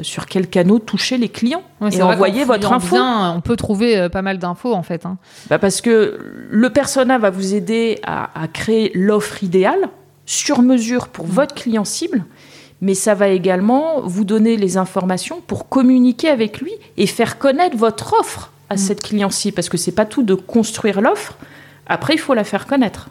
sur 0.00 0.26
quel 0.26 0.46
canot 0.46 0.78
toucher 0.78 1.18
les 1.18 1.28
clients 1.28 1.62
et 1.90 2.00
envoyer 2.00 2.44
votre 2.44 2.72
info. 2.72 2.96
on 2.96 3.40
peut 3.42 3.56
trouver 3.56 4.08
pas 4.08 4.22
mal 4.22 4.38
d'infos 4.38 4.72
en 4.72 4.82
fait. 4.82 5.04
Hein. 5.04 5.18
Bah 5.50 5.58
parce 5.58 5.82
que 5.82 6.18
le 6.48 6.70
persona 6.92 7.16
va 7.16 7.30
vous 7.30 7.54
aider 7.54 8.00
à, 8.02 8.38
à 8.38 8.48
créer 8.48 8.90
l'offre 8.94 9.42
idéale 9.42 9.88
sur 10.26 10.60
mesure 10.60 11.08
pour 11.08 11.26
mm. 11.26 11.30
votre 11.30 11.54
client 11.54 11.86
cible, 11.86 12.26
mais 12.82 12.92
ça 12.92 13.14
va 13.14 13.28
également 13.28 14.02
vous 14.02 14.24
donner 14.24 14.58
les 14.58 14.76
informations 14.76 15.40
pour 15.46 15.70
communiquer 15.70 16.28
avec 16.28 16.60
lui 16.60 16.72
et 16.98 17.06
faire 17.06 17.38
connaître 17.38 17.78
votre 17.78 18.12
offre 18.20 18.52
à 18.68 18.74
mm. 18.74 18.76
cette 18.76 19.02
client 19.02 19.30
cible, 19.30 19.54
parce 19.54 19.70
que 19.70 19.78
c'est 19.78 19.92
pas 19.92 20.04
tout 20.04 20.22
de 20.22 20.34
construire 20.34 21.00
l'offre. 21.00 21.38
Après, 21.86 22.12
il 22.12 22.18
faut 22.18 22.34
la 22.34 22.44
faire 22.44 22.66
connaître. 22.66 23.08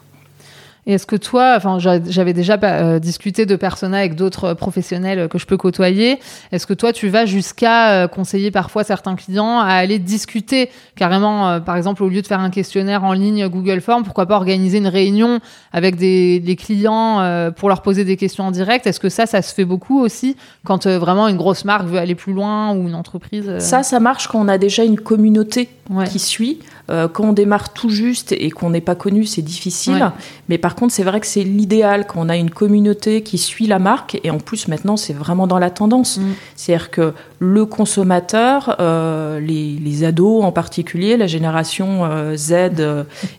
Et 0.86 0.94
est-ce 0.94 1.06
que 1.06 1.14
toi, 1.14 1.54
enfin, 1.56 1.78
j'avais 1.78 2.32
déjà 2.32 2.58
euh, 2.64 2.98
discuté 2.98 3.46
de 3.46 3.54
persona 3.54 3.98
avec 3.98 4.16
d'autres 4.16 4.54
professionnels 4.54 5.28
que 5.28 5.38
je 5.38 5.46
peux 5.46 5.56
côtoyer. 5.56 6.18
Est-ce 6.50 6.66
que 6.66 6.74
toi, 6.74 6.92
tu 6.92 7.08
vas 7.08 7.24
jusqu'à 7.24 7.92
euh, 7.92 8.08
conseiller 8.08 8.50
parfois 8.50 8.82
certains 8.82 9.14
clients 9.14 9.60
à 9.60 9.74
aller 9.74 10.00
discuter 10.00 10.70
carrément, 10.96 11.48
euh, 11.48 11.60
par 11.60 11.76
exemple, 11.76 12.02
au 12.02 12.08
lieu 12.08 12.20
de 12.20 12.26
faire 12.26 12.40
un 12.40 12.50
questionnaire 12.50 13.04
en 13.04 13.12
ligne 13.12 13.46
Google 13.46 13.80
Form, 13.80 14.02
pourquoi 14.02 14.26
pas 14.26 14.34
organiser 14.34 14.78
une 14.78 14.88
réunion 14.88 15.38
avec 15.72 15.94
des, 15.94 16.40
des 16.40 16.56
clients 16.56 17.50
pour 17.56 17.68
leur 17.68 17.82
poser 17.82 18.04
des 18.04 18.16
questions 18.16 18.44
en 18.44 18.50
direct? 18.50 18.86
Est-ce 18.86 18.98
que 18.98 19.08
ça, 19.08 19.26
ça 19.26 19.40
se 19.40 19.54
fait 19.54 19.64
beaucoup 19.64 20.00
aussi 20.00 20.36
quand 20.64 20.88
vraiment 20.88 21.28
une 21.28 21.36
grosse 21.36 21.64
marque 21.64 21.86
veut 21.86 21.98
aller 21.98 22.16
plus 22.16 22.32
loin 22.32 22.74
ou 22.74 22.88
une 22.88 22.96
entreprise 22.96 23.58
Ça, 23.58 23.84
ça 23.84 24.00
marche 24.00 24.26
quand 24.26 24.40
on 24.40 24.48
a 24.48 24.58
déjà 24.58 24.82
une 24.82 24.98
communauté 24.98 25.68
qui 26.10 26.18
suit. 26.18 26.58
Euh, 26.90 27.08
quand 27.08 27.24
on 27.24 27.32
démarre 27.32 27.72
tout 27.72 27.90
juste 27.90 28.32
et 28.32 28.50
qu'on 28.50 28.70
n'est 28.70 28.80
pas 28.80 28.94
connu, 28.94 29.24
c'est 29.24 29.42
difficile. 29.42 30.12
Mais 30.48 30.58
par 30.58 30.71
contre, 30.74 30.94
c'est 30.94 31.02
vrai 31.02 31.20
que 31.20 31.26
c'est 31.26 31.42
l'idéal 31.42 32.06
quand 32.06 32.20
on 32.20 32.28
a 32.28 32.36
une 32.36 32.50
communauté 32.50 33.22
qui 33.22 33.38
suit 33.38 33.66
la 33.66 33.78
marque. 33.78 34.18
Et 34.24 34.30
en 34.30 34.38
plus, 34.38 34.68
maintenant, 34.68 34.96
c'est 34.96 35.12
vraiment 35.12 35.46
dans 35.46 35.58
la 35.58 35.70
tendance. 35.70 36.18
Mm. 36.18 36.22
C'est-à-dire 36.56 36.90
que 36.90 37.14
le 37.38 37.66
consommateur, 37.66 38.76
euh, 38.80 39.40
les, 39.40 40.04
ados 40.04 40.44
en 40.44 40.52
particulier, 40.52 41.16
la 41.16 41.26
génération 41.26 42.04
euh, 42.04 42.36
Z 42.36 42.52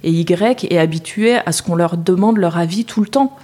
et 0.03 0.11
Y, 0.11 0.65
est 0.69 0.77
habitué 0.77 1.35
à 1.35 1.51
ce 1.51 1.61
qu'on 1.61 1.75
leur 1.75 1.97
demande 1.97 2.37
leur 2.37 2.57
avis 2.57 2.85
tout 2.85 3.01
le 3.01 3.07
temps. 3.07 3.35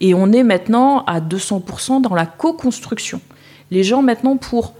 Et 0.00 0.14
on 0.14 0.32
est 0.32 0.42
maintenant 0.42 1.04
à 1.06 1.20
200% 1.20 2.00
dans 2.00 2.14
la 2.14 2.26
co-construction. 2.26 3.20
Les 3.70 3.82
gens, 3.82 4.02
maintenant, 4.02 4.36
pour 4.36 4.74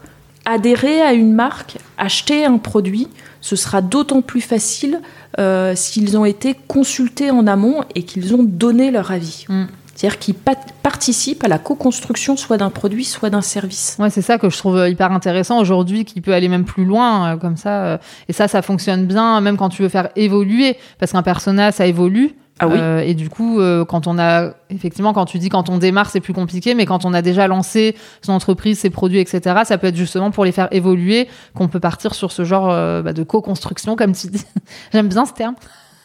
adhérer 0.45 1.01
à 1.03 1.13
une 1.13 1.33
marque, 1.33 1.79
acheter 1.99 2.45
un 2.45 2.59
produit, 2.59 3.09
ce 3.41 3.57
sera 3.57 3.83
d'autant 3.83 4.23
plus 4.23 4.41
facile 4.41 5.01
euh, 5.39 5.75
s'ils 5.75 6.17
ont 6.17 6.25
été 6.25 6.55
consultés 6.69 7.31
en 7.31 7.47
amont 7.47 7.83
et 7.95 8.03
qu'ils 8.05 8.35
ont 8.35 8.43
donné 8.43 8.91
leur 8.91 9.11
avis. 9.11 9.47
Mm. 9.49 9.65
C'est-à-dire 9.95 10.19
qu'ils 10.19 10.35
participent 10.83 11.45
à 11.45 11.49
la 11.49 11.59
co-construction 11.59 12.37
soit 12.37 12.57
d'un 12.57 12.71
produit, 12.71 13.05
soit 13.05 13.31
d'un 13.31 13.43
service. 13.43 13.97
Ouais, 14.01 14.11
c'est 14.11 14.23
ça 14.23 14.39
que 14.39 14.51
je 14.51 14.59
trouve 14.59 14.89
hyper 14.89 15.13
intéressant 15.13 15.61
aujourd'hui, 15.61 16.05
qui 16.05 16.21
peut 16.21 16.35
aller 16.35 16.49
même 16.49 16.65
plus 16.65 16.85
loin, 16.85 17.35
euh, 17.35 17.37
comme 17.37 17.57
ça. 17.57 17.85
Euh, 17.85 17.99
et 18.29 18.33
ça, 18.33 18.49
ça 18.49 18.61
fonctionne 18.61 19.07
bien, 19.07 19.41
même 19.41 19.57
quand 19.57 19.69
tu 19.69 19.83
veux 19.83 19.89
faire 19.89 20.09
évoluer, 20.17 20.77
parce 20.99 21.13
qu'un 21.13 21.23
personnage, 21.23 21.75
ça 21.75 21.87
évolue. 21.87 22.35
Ah 22.61 22.69
oui. 22.69 22.77
Euh, 22.79 23.01
et 23.01 23.15
du 23.15 23.29
coup, 23.29 23.59
quand 23.89 24.07
on 24.07 24.19
a, 24.19 24.53
effectivement, 24.71 25.13
quand 25.13 25.27
tu 25.27 25.39
dis 25.39 25.49
quand 25.49 25.69
on 25.71 25.79
démarre, 25.79 26.11
c'est 26.11 26.21
plus 26.21 26.33
compliqué, 26.33 26.75
mais 26.75 26.87
quand 26.87 27.05
on 27.05 27.13
a 27.13 27.21
déjà 27.21 27.49
lancé 27.49 27.97
son 28.23 28.33
entreprise, 28.33 28.79
ses 28.79 28.91
produits, 28.91 29.19
etc., 29.19 29.63
ça 29.65 29.77
peut 29.77 29.89
être 29.89 29.97
justement 29.97 30.31
pour 30.31 30.45
les 30.45 30.53
faire 30.53 30.69
évoluer 30.71 31.29
qu'on 31.55 31.69
peut 31.69 31.81
partir 31.81 32.15
sur 32.15 32.31
ce 32.31 32.45
genre 32.45 32.69
bah, 33.03 33.13
de 33.13 33.23
co-construction, 33.25 33.97
comme 33.97 34.13
tu 34.13 34.29
dis. 34.29 34.45
J'aime 34.93 35.09
bien 35.09 35.27
ce 35.27 35.33
terme. 35.33 35.57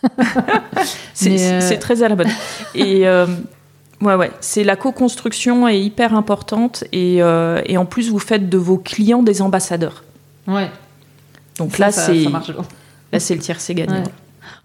c'est 1.14 1.80
très 1.80 2.02
à 2.02 2.10
la 2.10 2.16
bonne. 2.16 2.32
Et 2.74 3.06
Ouais, 4.02 4.16
ouais. 4.16 4.32
C'est 4.40 4.64
la 4.64 4.76
co-construction 4.76 5.68
est 5.68 5.82
hyper 5.82 6.14
importante 6.14 6.86
et, 6.92 7.22
euh, 7.22 7.62
et, 7.66 7.78
en 7.78 7.86
plus 7.86 8.10
vous 8.10 8.20
faites 8.20 8.50
de 8.50 8.58
vos 8.58 8.78
clients 8.78 9.24
des 9.24 9.42
ambassadeurs. 9.42 10.04
Ouais. 10.48 10.70
Donc 11.58 11.78
là 11.78 11.92
c'est 11.92 12.26
là 13.12 13.20
c'est 13.20 13.36
le 13.36 13.42
tiers 13.42 13.60
c'est 13.60 13.76
gagnant. 13.76 14.04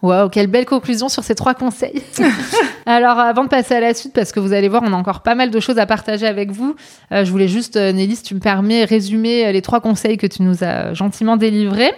Waouh, 0.04 0.28
quelle 0.28 0.48
belle 0.48 0.66
conclusion 0.66 1.08
sur 1.08 1.24
ces 1.24 1.34
trois 1.34 1.54
conseils. 1.54 2.02
Alors, 2.86 3.18
avant 3.18 3.44
de 3.44 3.48
passer 3.48 3.74
à 3.74 3.80
la 3.80 3.94
suite, 3.94 4.12
parce 4.12 4.32
que 4.32 4.40
vous 4.40 4.52
allez 4.52 4.68
voir, 4.68 4.82
on 4.84 4.92
a 4.92 4.96
encore 4.96 5.22
pas 5.22 5.34
mal 5.34 5.50
de 5.50 5.60
choses 5.60 5.78
à 5.78 5.86
partager 5.86 6.26
avec 6.26 6.50
vous, 6.50 6.76
euh, 7.10 7.24
je 7.24 7.30
voulais 7.30 7.48
juste, 7.48 7.76
euh, 7.76 7.90
Nelly, 7.90 8.16
si 8.16 8.22
tu 8.22 8.34
me 8.34 8.40
permets, 8.40 8.84
résumer 8.84 9.50
les 9.50 9.62
trois 9.62 9.80
conseils 9.80 10.18
que 10.18 10.26
tu 10.26 10.42
nous 10.42 10.62
as 10.62 10.92
gentiment 10.92 11.38
délivrés. 11.38 11.94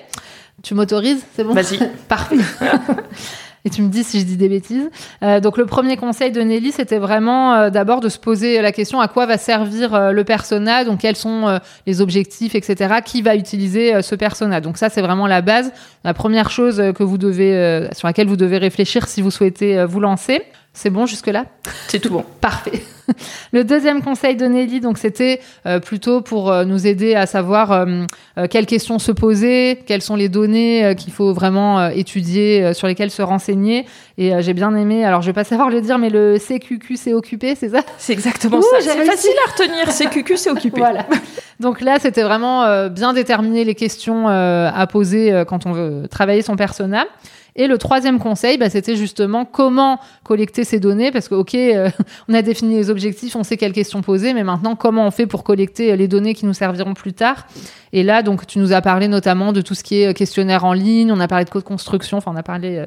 Tu 0.62 0.74
m'autorises 0.74 1.24
C'est 1.34 1.42
bon? 1.42 1.52
Vas-y. 1.52 1.80
Parfait 2.08 2.36
et 3.66 3.70
tu 3.70 3.82
me 3.82 3.88
dis 3.88 4.04
si 4.04 4.20
je 4.20 4.24
dis 4.24 4.36
des 4.36 4.48
bêtises. 4.48 4.88
Euh, 5.24 5.40
donc 5.40 5.58
le 5.58 5.66
premier 5.66 5.96
conseil 5.96 6.30
de 6.30 6.40
Nelly, 6.40 6.70
c'était 6.70 6.98
vraiment 6.98 7.54
euh, 7.54 7.70
d'abord 7.70 8.00
de 8.00 8.08
se 8.08 8.18
poser 8.18 8.62
la 8.62 8.70
question 8.70 9.00
à 9.00 9.08
quoi 9.08 9.26
va 9.26 9.38
servir 9.38 9.92
euh, 9.92 10.12
le 10.12 10.22
persona, 10.22 10.84
donc 10.84 11.00
quels 11.00 11.16
sont 11.16 11.58
les 11.86 12.00
objectifs, 12.00 12.54
etc. 12.54 12.96
Qui 13.04 13.22
va 13.22 13.34
utiliser 13.34 14.00
ce 14.02 14.14
persona? 14.14 14.60
Donc 14.60 14.78
ça, 14.78 14.88
c'est 14.88 15.02
vraiment 15.02 15.26
la 15.26 15.42
base, 15.42 15.72
la 16.04 16.14
première 16.14 16.50
chose 16.50 16.80
que 16.96 17.02
vous 17.02 17.18
devez, 17.18 17.88
sur 17.92 18.06
laquelle 18.06 18.28
vous 18.28 18.36
devez 18.36 18.58
réfléchir 18.58 19.08
si 19.08 19.20
vous 19.20 19.32
souhaitez 19.32 19.84
vous 19.84 19.98
lancer. 19.98 20.42
C'est 20.76 20.90
bon 20.90 21.06
jusque-là? 21.06 21.46
C'est 21.88 22.00
tout 22.00 22.10
bon. 22.10 22.22
Parfait. 22.42 22.82
Le 23.52 23.64
deuxième 23.64 24.02
conseil 24.02 24.36
de 24.36 24.44
Nelly, 24.44 24.80
donc 24.80 24.98
c'était 24.98 25.40
euh, 25.64 25.80
plutôt 25.80 26.20
pour 26.20 26.52
euh, 26.52 26.66
nous 26.66 26.86
aider 26.86 27.14
à 27.14 27.24
savoir 27.24 27.72
euh, 27.72 28.04
quelles 28.50 28.66
questions 28.66 28.98
se 28.98 29.10
poser, 29.10 29.82
quelles 29.86 30.02
sont 30.02 30.16
les 30.16 30.28
données 30.28 30.94
qu'il 30.98 31.14
faut 31.14 31.32
vraiment 31.32 31.88
étudier, 31.88 32.74
sur 32.74 32.88
lesquelles 32.88 33.10
se 33.10 33.22
renseigner. 33.22 33.86
Et 34.18 34.32
j'ai 34.42 34.52
bien 34.52 34.74
aimé, 34.76 35.02
alors 35.02 35.22
je 35.22 35.28
vais 35.28 35.32
pas 35.32 35.44
savoir 35.44 35.70
le 35.70 35.80
dire, 35.80 35.96
mais 35.96 36.10
le 36.10 36.36
CQQ 36.38 36.96
c'est 36.96 37.14
occupé, 37.14 37.54
c'est 37.54 37.70
ça? 37.70 37.80
C'est 37.96 38.12
exactement 38.12 38.60
ça. 38.60 38.76
C'est 38.80 39.06
facile 39.06 39.32
à 39.46 39.52
retenir. 39.52 39.90
CQQ 39.90 40.36
c'est 40.36 40.50
occupé. 40.50 40.80
voilà. 40.80 41.06
Donc 41.58 41.80
là, 41.80 41.96
c'était 41.98 42.22
vraiment 42.22 42.88
bien 42.88 43.14
déterminer 43.14 43.64
les 43.64 43.74
questions 43.74 44.28
à 44.28 44.86
poser 44.86 45.44
quand 45.48 45.64
on 45.64 45.72
veut 45.72 46.06
travailler 46.10 46.42
son 46.42 46.56
persona. 46.56 47.06
Et 47.56 47.66
le 47.66 47.78
troisième 47.78 48.18
conseil, 48.18 48.58
bah, 48.58 48.70
c'était 48.70 48.96
justement 48.96 49.44
comment 49.44 49.98
collecter 50.24 50.62
ces 50.62 50.78
données, 50.78 51.10
parce 51.10 51.28
que 51.28 51.34
ok, 51.34 51.54
euh, 51.54 51.90
on 52.28 52.34
a 52.34 52.42
défini 52.42 52.76
les 52.76 52.90
objectifs, 52.90 53.34
on 53.34 53.42
sait 53.42 53.56
quelles 53.56 53.72
questions 53.72 54.02
poser, 54.02 54.34
mais 54.34 54.44
maintenant 54.44 54.76
comment 54.76 55.06
on 55.06 55.10
fait 55.10 55.26
pour 55.26 55.42
collecter 55.42 55.96
les 55.96 56.06
données 56.06 56.34
qui 56.34 56.46
nous 56.46 56.54
serviront 56.54 56.94
plus 56.94 57.14
tard? 57.14 57.46
Et 57.92 58.02
là, 58.02 58.22
donc, 58.22 58.46
tu 58.46 58.58
nous 58.58 58.72
as 58.72 58.82
parlé 58.82 59.08
notamment 59.08 59.52
de 59.52 59.62
tout 59.62 59.74
ce 59.74 59.82
qui 59.82 60.02
est 60.02 60.14
questionnaire 60.14 60.64
en 60.64 60.74
ligne, 60.74 61.10
on 61.10 61.20
a 61.20 61.28
parlé 61.28 61.46
de 61.46 61.50
code 61.50 61.64
construction, 61.64 62.18
enfin, 62.18 62.30
on 62.34 62.36
a 62.36 62.42
parlé 62.42 62.76
euh, 62.76 62.86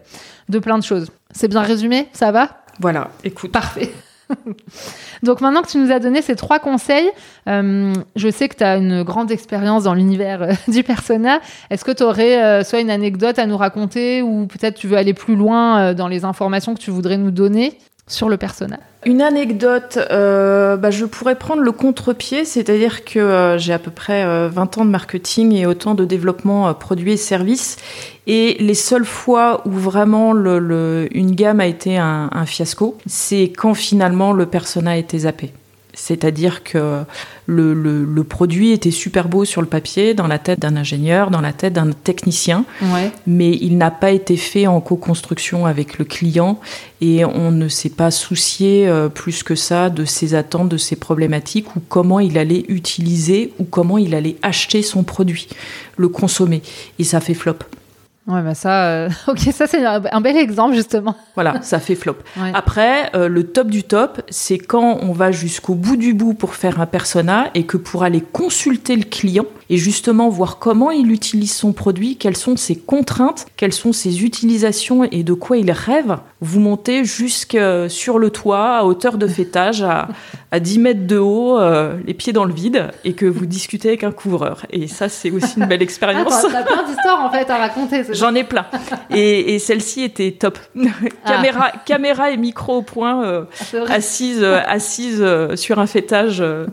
de 0.50 0.60
plein 0.60 0.78
de 0.78 0.84
choses. 0.84 1.12
C'est 1.32 1.48
bien 1.48 1.62
résumé? 1.62 2.08
Ça 2.14 2.32
va? 2.32 2.50
Voilà, 2.80 3.10
écoute. 3.24 3.52
Parfait. 3.52 3.92
Donc 5.24 5.42
maintenant 5.42 5.62
que 5.62 5.68
tu 5.68 5.78
nous 5.78 5.92
as 5.92 6.00
donné 6.00 6.22
ces 6.22 6.36
trois 6.36 6.60
conseils, 6.60 7.10
euh, 7.48 7.94
je 8.16 8.30
sais 8.30 8.50
que 8.50 8.56
tu 8.56 8.64
as 8.64 8.78
une 8.78 9.04
grande 9.04 9.32
expérience 9.32 9.84
dans 9.84 9.94
l'univers 9.94 10.42
euh, 10.42 10.54
du 10.72 10.84
persona. 10.84 11.40
Est-ce 11.70 11.84
que 11.86 11.92
tu 11.92 12.04
aurais 12.04 12.44
euh, 12.44 12.64
soit 12.64 12.80
une 12.80 12.92
anecdote 12.92 13.40
à 13.40 13.46
nous 13.46 13.58
raconter 13.58 14.22
ou 14.22 14.48
peut-être 14.48 14.76
tu 14.76 14.88
veux 14.88 14.98
aller 14.98 15.14
plus 15.14 15.36
loin 15.36 15.94
dans 15.94 16.08
les 16.08 16.26
informations 16.26 16.74
que 16.74 16.80
tu 16.80 16.92
voudrais 16.92 17.18
nous 17.18 17.32
donner? 17.32 17.78
Sur 18.10 18.28
le 18.28 18.36
personnage 18.38 18.80
Une 19.06 19.22
anecdote, 19.22 20.00
euh, 20.12 20.76
bah, 20.76 20.92
je 20.92 21.06
pourrais 21.06 21.36
prendre 21.36 21.62
le 21.62 21.72
contre-pied, 21.72 22.44
c'est-à-dire 22.44 23.06
que 23.06 23.20
euh, 23.20 23.58
j'ai 23.58 23.72
à 23.72 23.80
peu 23.80 23.92
près 23.92 24.26
20 24.26 24.28
euh, 24.28 24.82
ans 24.82 24.86
de 24.86 24.90
marketing 24.90 25.54
et 25.54 25.66
autant 25.66 25.96
de 25.96 26.04
développement 26.04 26.74
produits 26.74 27.14
et 27.14 27.18
services. 27.18 27.78
Et 28.28 28.58
les 28.60 28.74
seules 28.74 29.06
fois 29.06 29.62
où 29.66 29.72
vraiment 29.72 30.34
une 30.36 31.32
gamme 31.36 31.60
a 31.60 31.68
été 31.68 31.98
un, 31.98 32.30
un 32.32 32.46
fiasco, 32.46 32.98
c'est 33.06 33.54
quand 33.56 33.74
finalement 33.74 34.34
le 34.34 34.46
persona 34.46 34.92
a 34.92 34.98
été 34.98 35.20
zappé. 35.20 35.54
C'est-à-dire 36.00 36.64
que 36.64 37.04
le, 37.46 38.24
produit 38.24 38.72
était 38.72 38.92
super 38.92 39.28
beau 39.28 39.44
sur 39.44 39.62
le 39.62 39.68
papier, 39.68 40.14
dans 40.14 40.28
la 40.28 40.40
tête 40.40 40.60
d'un 40.60 40.76
ingénieur, 40.76 41.30
dans 41.30 41.42
la 41.42 41.52
tête 41.52 41.74
d'un 41.74 41.92
technicien, 41.92 42.66
mais 43.28 43.52
il 43.62 43.78
n'a 43.78 43.92
pas 43.92 44.12
été 44.12 44.38
fait 44.38 44.68
en 44.68 44.82
co-construction 44.82 45.66
avec 45.66 45.98
le 46.00 46.06
client 46.06 46.60
et 47.02 47.26
on 47.26 47.52
ne 47.52 47.68
s'est 47.68 47.90
pas 47.90 48.12
soucié 48.12 48.88
euh, 48.88 49.08
plus 49.08 49.44
que 49.44 49.56
ça 49.56 49.90
de 49.90 50.04
ses 50.04 50.36
attentes, 50.36 50.70
de 50.70 50.78
ses 50.78 50.98
problématiques 50.98 51.76
ou 51.76 51.82
comment 51.88 52.20
il 52.20 52.38
allait 52.38 52.66
utiliser 52.68 53.54
ou 53.58 53.64
comment 53.64 53.98
il 53.98 54.16
allait 54.16 54.36
acheter 54.42 54.82
son 54.82 55.04
produit, 55.04 55.48
le 55.98 56.10
consommer. 56.10 56.62
Et 56.98 57.04
ça 57.04 57.22
fait 57.22 57.34
flop. 57.34 57.60
Ouais, 58.30 58.44
bah 58.44 58.54
ça, 58.54 58.86
euh, 58.90 59.10
ok, 59.28 59.40
ça 59.52 59.66
c'est 59.66 59.84
un 59.84 60.22
bel 60.22 60.38
exemple 60.38 60.76
justement. 60.76 61.16
Voilà, 61.34 61.56
ça 61.64 61.80
fait 61.80 61.96
flop. 61.96 62.18
Après, 62.54 63.10
euh, 63.16 63.28
le 63.28 63.44
top 63.44 63.70
du 63.70 63.84
top, 63.84 64.22
c'est 64.30 64.60
quand 64.60 65.00
on 65.02 65.14
va 65.14 65.32
jusqu'au 65.32 65.74
bout 65.74 65.98
du 65.98 66.14
bout 66.14 66.36
pour 66.36 66.54
faire 66.54 66.80
un 66.80 66.86
persona 66.86 67.50
et 67.56 67.64
que 67.64 67.76
pour 67.76 68.04
aller 68.04 68.22
consulter 68.22 68.96
le 68.96 69.04
client 69.04 69.46
et 69.72 69.78
justement 69.78 70.30
voir 70.30 70.60
comment 70.60 70.92
il 70.92 71.12
utilise 71.12 71.54
son 71.54 71.74
produit, 71.74 72.18
quelles 72.18 72.38
sont 72.38 72.56
ses 72.56 72.76
contraintes, 72.76 73.48
quelles 73.58 73.74
sont 73.74 73.94
ses 73.94 74.24
utilisations 74.24 75.04
et 75.06 75.24
de 75.24 75.34
quoi 75.34 75.58
il 75.58 75.72
rêve, 75.72 76.18
vous 76.42 76.60
montez 76.60 77.06
jusque 77.06 77.58
sur 77.88 78.20
le 78.20 78.30
toit 78.30 78.78
à 78.78 78.84
hauteur 78.84 79.18
de 79.18 79.28
fêtage, 79.40 79.82
à, 79.82 80.08
à 80.52 80.60
10 80.60 80.80
mètres 80.80 81.06
de 81.06 81.18
haut, 81.18 81.60
euh, 81.60 81.98
les 82.06 82.16
pieds 82.16 82.34
dans 82.34 82.46
le 82.46 82.54
vide, 82.54 82.88
et 83.04 83.14
que 83.14 83.28
vous 83.28 83.46
discutez 83.46 83.90
avec 83.90 84.04
un 84.04 84.12
couvreur. 84.12 84.66
Et 84.72 84.88
ça, 84.88 85.08
c'est 85.08 85.30
aussi 85.30 85.60
une 85.60 85.68
belle 85.68 85.82
expérience. 85.84 86.44
Ah, 86.44 86.48
T'as 86.52 86.64
plein 86.64 86.84
d'histoires 86.84 87.24
en 87.24 87.30
fait 87.30 87.50
à 87.50 87.58
raconter. 87.58 88.04
J'en 88.14 88.34
ai 88.34 88.44
plein. 88.44 88.66
Et, 89.12 89.54
et 89.54 89.60
celle-ci 89.60 90.04
était 90.04 90.32
top. 90.32 90.58
Ah. 91.24 91.34
caméra, 91.34 91.72
caméra 91.86 92.32
et 92.32 92.38
micro 92.38 92.78
au 92.78 92.82
point, 92.82 93.24
euh, 93.24 93.46
assise, 93.90 94.42
euh, 94.42 94.60
assise 94.66 95.24
sur 95.56 95.80
un 95.80 95.86
fêtage 95.86 96.40
de 96.40 96.68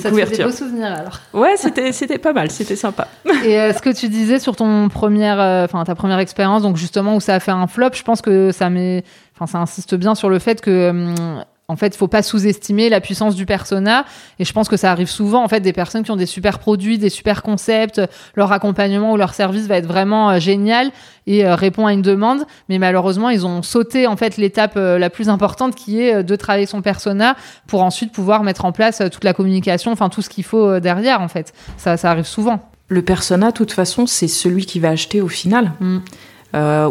ça 0.00 0.10
couverture. 0.10 0.36
Ça 0.36 0.42
des 0.42 0.50
beaux 0.50 0.56
souvenirs 0.56 0.92
alors. 0.92 1.20
Ouais, 1.32 1.56
c'était 1.56 1.92
c'était 1.92 2.18
pas 2.18 2.32
mal, 2.32 2.50
c'était 2.50 2.76
sympa. 2.76 3.06
et 3.44 3.72
ce 3.72 3.80
que 3.80 3.94
tu 3.94 4.08
disais 4.08 4.40
sur 4.40 4.56
ton 4.56 4.88
première, 4.88 5.38
enfin 5.64 5.84
ta 5.84 5.94
première 5.94 6.18
expérience, 6.18 6.62
donc 6.62 6.76
justement 6.76 7.14
où 7.14 7.20
ça 7.20 7.34
a 7.36 7.40
fait 7.40 7.52
un 7.52 7.66
flop, 7.68 7.90
je 7.92 8.02
pense 8.02 8.20
que 8.20 8.50
ça 8.50 8.68
met, 8.68 9.04
enfin 9.34 9.46
ça 9.46 9.58
insiste 9.58 9.94
bien 9.94 10.14
sur 10.14 10.28
le 10.28 10.38
fait 10.38 10.60
que 10.60 10.90
hum, 10.90 11.44
en 11.68 11.74
fait, 11.74 11.88
il 11.88 11.96
faut 11.96 12.06
pas 12.06 12.22
sous-estimer 12.22 12.88
la 12.88 13.00
puissance 13.00 13.34
du 13.34 13.44
persona. 13.44 14.04
Et 14.38 14.44
je 14.44 14.52
pense 14.52 14.68
que 14.68 14.76
ça 14.76 14.92
arrive 14.92 15.08
souvent, 15.08 15.42
en 15.42 15.48
fait, 15.48 15.60
des 15.60 15.72
personnes 15.72 16.04
qui 16.04 16.12
ont 16.12 16.16
des 16.16 16.26
super 16.26 16.60
produits, 16.60 16.96
des 16.96 17.10
super 17.10 17.42
concepts, 17.42 18.00
leur 18.36 18.52
accompagnement 18.52 19.12
ou 19.12 19.16
leur 19.16 19.34
service 19.34 19.66
va 19.66 19.76
être 19.76 19.86
vraiment 19.86 20.30
euh, 20.30 20.38
génial 20.38 20.92
et 21.26 21.44
euh, 21.44 21.56
répond 21.56 21.86
à 21.86 21.92
une 21.92 22.02
demande. 22.02 22.44
Mais 22.68 22.78
malheureusement, 22.78 23.30
ils 23.30 23.46
ont 23.46 23.62
sauté, 23.62 24.06
en 24.06 24.16
fait, 24.16 24.36
l'étape 24.36 24.74
euh, 24.76 24.98
la 24.98 25.10
plus 25.10 25.28
importante 25.28 25.74
qui 25.74 26.00
est 26.00 26.22
de 26.22 26.36
travailler 26.36 26.66
son 26.66 26.82
persona 26.82 27.36
pour 27.66 27.82
ensuite 27.82 28.12
pouvoir 28.12 28.44
mettre 28.44 28.64
en 28.64 28.70
place 28.70 29.02
toute 29.10 29.24
la 29.24 29.34
communication, 29.34 29.90
enfin, 29.90 30.08
tout 30.08 30.22
ce 30.22 30.28
qu'il 30.28 30.44
faut 30.44 30.78
derrière, 30.78 31.20
en 31.20 31.28
fait. 31.28 31.52
Ça, 31.78 31.96
ça 31.96 32.12
arrive 32.12 32.26
souvent. 32.26 32.70
Le 32.88 33.02
persona, 33.02 33.50
de 33.50 33.56
toute 33.56 33.72
façon, 33.72 34.06
c'est 34.06 34.28
celui 34.28 34.66
qui 34.66 34.78
va 34.78 34.90
acheter 34.90 35.20
au 35.20 35.28
final. 35.28 35.72
Mm. 35.80 35.98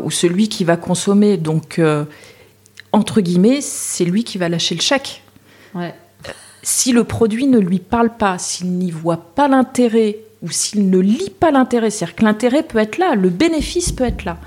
ou 0.03 0.11
celui 0.11 0.49
qui 0.49 0.63
va 0.63 0.75
consommer. 0.75 1.37
Donc, 1.37 1.79
entre 2.95 3.19
guillemets, 3.19 3.59
c'est 3.59 4.05
lui 4.05 4.23
qui 4.23 4.37
va 4.37 4.47
lâcher 4.47 4.73
le 4.73 4.81
chèque. 4.81 5.21
Si 6.63 6.93
le 6.93 7.03
produit 7.03 7.45
ne 7.45 7.59
lui 7.59 7.79
parle 7.79 8.15
pas, 8.15 8.37
s'il 8.37 8.71
n'y 8.71 8.89
voit 8.89 9.35
pas 9.35 9.49
l'intérêt 9.49 10.19
ou 10.41 10.49
s'il 10.49 10.89
ne 10.89 10.97
lit 10.97 11.29
pas 11.29 11.51
l'intérêt, 11.51 11.89
c'est-à-dire 11.89 12.15
que 12.15 12.23
l'intérêt 12.23 12.63
peut 12.63 12.79
être 12.79 12.97
là, 12.97 13.15
le 13.15 13.29
bénéfice 13.29 13.91
peut 13.91 14.05
être 14.05 14.23
là, 14.23 14.37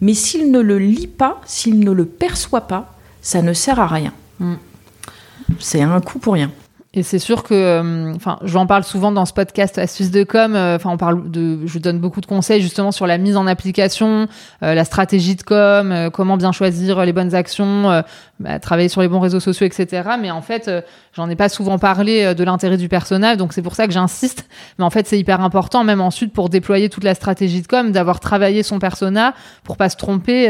mais 0.00 0.14
s'il 0.14 0.50
ne 0.50 0.58
le 0.58 0.78
lit 0.78 1.06
pas, 1.06 1.40
s'il 1.46 1.78
ne 1.78 1.92
le 1.92 2.04
perçoit 2.04 2.62
pas, 2.62 2.96
ça 3.20 3.40
ne 3.40 3.52
sert 3.52 3.78
à 3.78 3.86
rien. 3.86 4.12
Mm. 4.40 4.54
C'est 5.60 5.82
un 5.82 6.00
coup 6.00 6.18
pour 6.18 6.34
rien. 6.34 6.50
Et 6.94 7.02
c'est 7.02 7.18
sûr 7.18 7.42
que, 7.42 7.54
euh, 7.54 8.12
enfin, 8.14 8.38
je 8.42 8.58
en 8.58 8.66
parle 8.66 8.84
souvent 8.84 9.12
dans 9.12 9.24
ce 9.24 9.32
podcast 9.32 9.78
Astuces 9.78 10.10
de 10.10 10.24
com. 10.24 10.54
Euh, 10.54 10.76
enfin, 10.76 10.90
on 10.90 10.98
parle 10.98 11.30
de, 11.30 11.60
je 11.64 11.78
donne 11.78 11.98
beaucoup 11.98 12.20
de 12.20 12.26
conseils 12.26 12.60
justement 12.60 12.92
sur 12.92 13.06
la 13.06 13.16
mise 13.16 13.38
en 13.38 13.46
application, 13.46 14.28
euh, 14.62 14.74
la 14.74 14.84
stratégie 14.84 15.34
de 15.34 15.42
com, 15.42 16.10
comment 16.12 16.36
bien 16.36 16.52
choisir 16.52 17.02
les 17.06 17.14
bonnes 17.14 17.34
actions, 17.34 18.02
bah, 18.40 18.58
travailler 18.58 18.90
sur 18.90 19.00
les 19.00 19.08
bons 19.08 19.20
réseaux 19.20 19.40
sociaux, 19.40 19.64
etc. 19.64 20.02
Mais 20.20 20.30
en 20.30 20.42
fait, 20.42 20.70
j'en 21.14 21.30
ai 21.30 21.36
pas 21.36 21.48
souvent 21.48 21.78
parlé 21.78 22.34
de 22.34 22.44
l'intérêt 22.44 22.76
du 22.76 22.90
personnel, 22.90 23.38
donc 23.38 23.54
c'est 23.54 23.62
pour 23.62 23.74
ça 23.74 23.86
que 23.86 23.92
j'insiste. 23.94 24.46
Mais 24.78 24.84
en 24.84 24.90
fait, 24.90 25.06
c'est 25.06 25.18
hyper 25.18 25.40
important, 25.40 25.84
même 25.84 26.02
ensuite 26.02 26.34
pour 26.34 26.50
déployer 26.50 26.90
toute 26.90 27.04
la 27.04 27.14
stratégie 27.14 27.62
de 27.62 27.66
com, 27.66 27.90
d'avoir 27.92 28.20
travaillé 28.20 28.62
son 28.62 28.78
persona 28.78 29.32
pour 29.64 29.78
pas 29.78 29.88
se 29.88 29.96
tromper, 29.96 30.48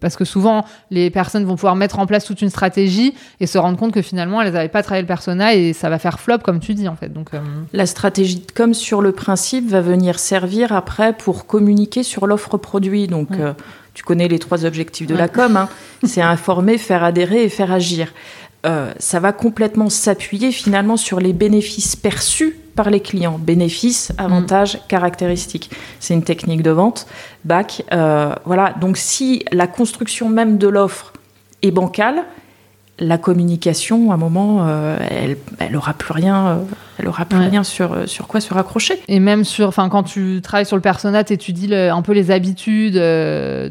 parce 0.00 0.16
que 0.16 0.24
souvent 0.24 0.64
les 0.90 1.10
personnes 1.10 1.44
vont 1.44 1.54
pouvoir 1.54 1.76
mettre 1.76 2.00
en 2.00 2.06
place 2.06 2.24
toute 2.24 2.42
une 2.42 2.50
stratégie 2.50 3.14
et 3.38 3.46
se 3.46 3.58
rendre 3.58 3.78
compte 3.78 3.92
que 3.92 4.02
finalement 4.02 4.42
elles 4.42 4.52
n'avaient 4.52 4.68
pas 4.68 4.82
travaillé 4.82 5.02
le 5.02 5.08
et 5.28 5.72
ça 5.72 5.88
va 5.88 5.98
faire 5.98 6.20
flop 6.20 6.38
comme 6.38 6.60
tu 6.60 6.74
dis 6.74 6.88
en 6.88 6.96
fait. 6.96 7.12
Donc 7.12 7.34
euh, 7.34 7.40
la 7.72 7.86
stratégie 7.86 8.40
de 8.40 8.52
com 8.52 8.74
sur 8.74 9.00
le 9.00 9.12
principe 9.12 9.68
va 9.68 9.80
venir 9.80 10.18
servir 10.18 10.72
après 10.72 11.12
pour 11.12 11.46
communiquer 11.46 12.02
sur 12.02 12.26
l'offre 12.26 12.56
produit. 12.56 13.06
Donc 13.06 13.30
euh, 13.32 13.52
tu 13.94 14.02
connais 14.02 14.28
les 14.28 14.38
trois 14.38 14.64
objectifs 14.64 15.06
de 15.06 15.14
la 15.14 15.28
com, 15.28 15.56
hein. 15.56 15.68
c'est 16.04 16.22
informer, 16.22 16.78
faire 16.78 17.04
adhérer 17.04 17.44
et 17.44 17.48
faire 17.48 17.72
agir. 17.72 18.12
Euh, 18.66 18.92
ça 18.98 19.20
va 19.20 19.32
complètement 19.32 19.88
s'appuyer 19.88 20.52
finalement 20.52 20.98
sur 20.98 21.18
les 21.18 21.32
bénéfices 21.32 21.96
perçus 21.96 22.56
par 22.76 22.90
les 22.90 23.00
clients. 23.00 23.38
Bénéfices, 23.38 24.12
avantages, 24.18 24.78
caractéristiques. 24.86 25.70
C'est 25.98 26.14
une 26.14 26.24
technique 26.24 26.62
de 26.62 26.70
vente. 26.70 27.06
Bac. 27.44 27.82
voilà. 27.90 28.74
Donc 28.80 28.96
si 28.96 29.44
la 29.50 29.66
construction 29.66 30.28
même 30.28 30.58
de 30.58 30.68
l'offre 30.68 31.12
est 31.62 31.70
bancale, 31.70 32.24
la 33.00 33.18
communication, 33.18 34.10
à 34.10 34.14
un 34.14 34.18
moment, 34.18 34.66
euh, 34.68 34.98
elle, 35.00 35.36
elle 35.58 35.74
aura 35.74 35.94
plus 35.94 36.12
rien, 36.12 36.46
euh, 36.46 36.56
elle 36.98 37.08
aura 37.08 37.24
plus 37.24 37.38
rien 37.38 37.64
sur, 37.64 37.92
euh, 37.92 38.06
sur 38.06 38.28
quoi 38.28 38.40
se 38.40 38.52
raccrocher. 38.52 39.00
Et 39.08 39.20
même 39.20 39.44
sur, 39.44 39.68
enfin, 39.68 39.88
quand 39.88 40.02
tu 40.02 40.40
travailles 40.42 40.66
sur 40.66 40.76
le 40.76 40.82
persona, 40.82 41.24
tu 41.24 41.32
étudies 41.32 41.74
un 41.74 42.02
peu 42.02 42.12
les 42.12 42.30
habitudes 42.30 43.00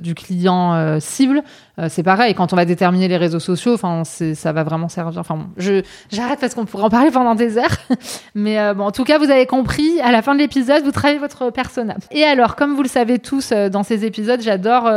du 0.01 0.15
client 0.15 0.99
cible. 0.99 1.43
C'est 1.87 2.03
pareil, 2.03 2.33
quand 2.33 2.51
on 2.53 2.55
va 2.55 2.65
déterminer 2.65 3.07
les 3.07 3.17
réseaux 3.17 3.39
sociaux, 3.39 3.77
ça 3.77 4.51
va 4.51 4.63
vraiment 4.63 4.89
servir. 4.89 5.19
Enfin, 5.19 5.47
je 5.57 5.81
j'arrête 6.11 6.39
parce 6.39 6.53
qu'on 6.53 6.65
pourrait 6.65 6.83
en 6.83 6.89
parler 6.89 7.11
pendant 7.11 7.35
des 7.35 7.57
heures. 7.57 7.77
Mais 8.35 8.73
bon, 8.73 8.85
en 8.85 8.91
tout 8.91 9.03
cas, 9.03 9.17
vous 9.17 9.29
avez 9.29 9.45
compris, 9.45 9.99
à 10.01 10.11
la 10.11 10.21
fin 10.21 10.33
de 10.33 10.39
l'épisode, 10.39 10.83
vous 10.83 10.91
travaillez 10.91 11.19
votre 11.19 11.51
persona. 11.51 11.95
Et 12.11 12.23
alors, 12.23 12.55
comme 12.55 12.75
vous 12.75 12.83
le 12.83 12.89
savez 12.89 13.19
tous 13.19 13.51
dans 13.51 13.83
ces 13.83 14.05
épisodes, 14.05 14.41
j'adore 14.41 14.89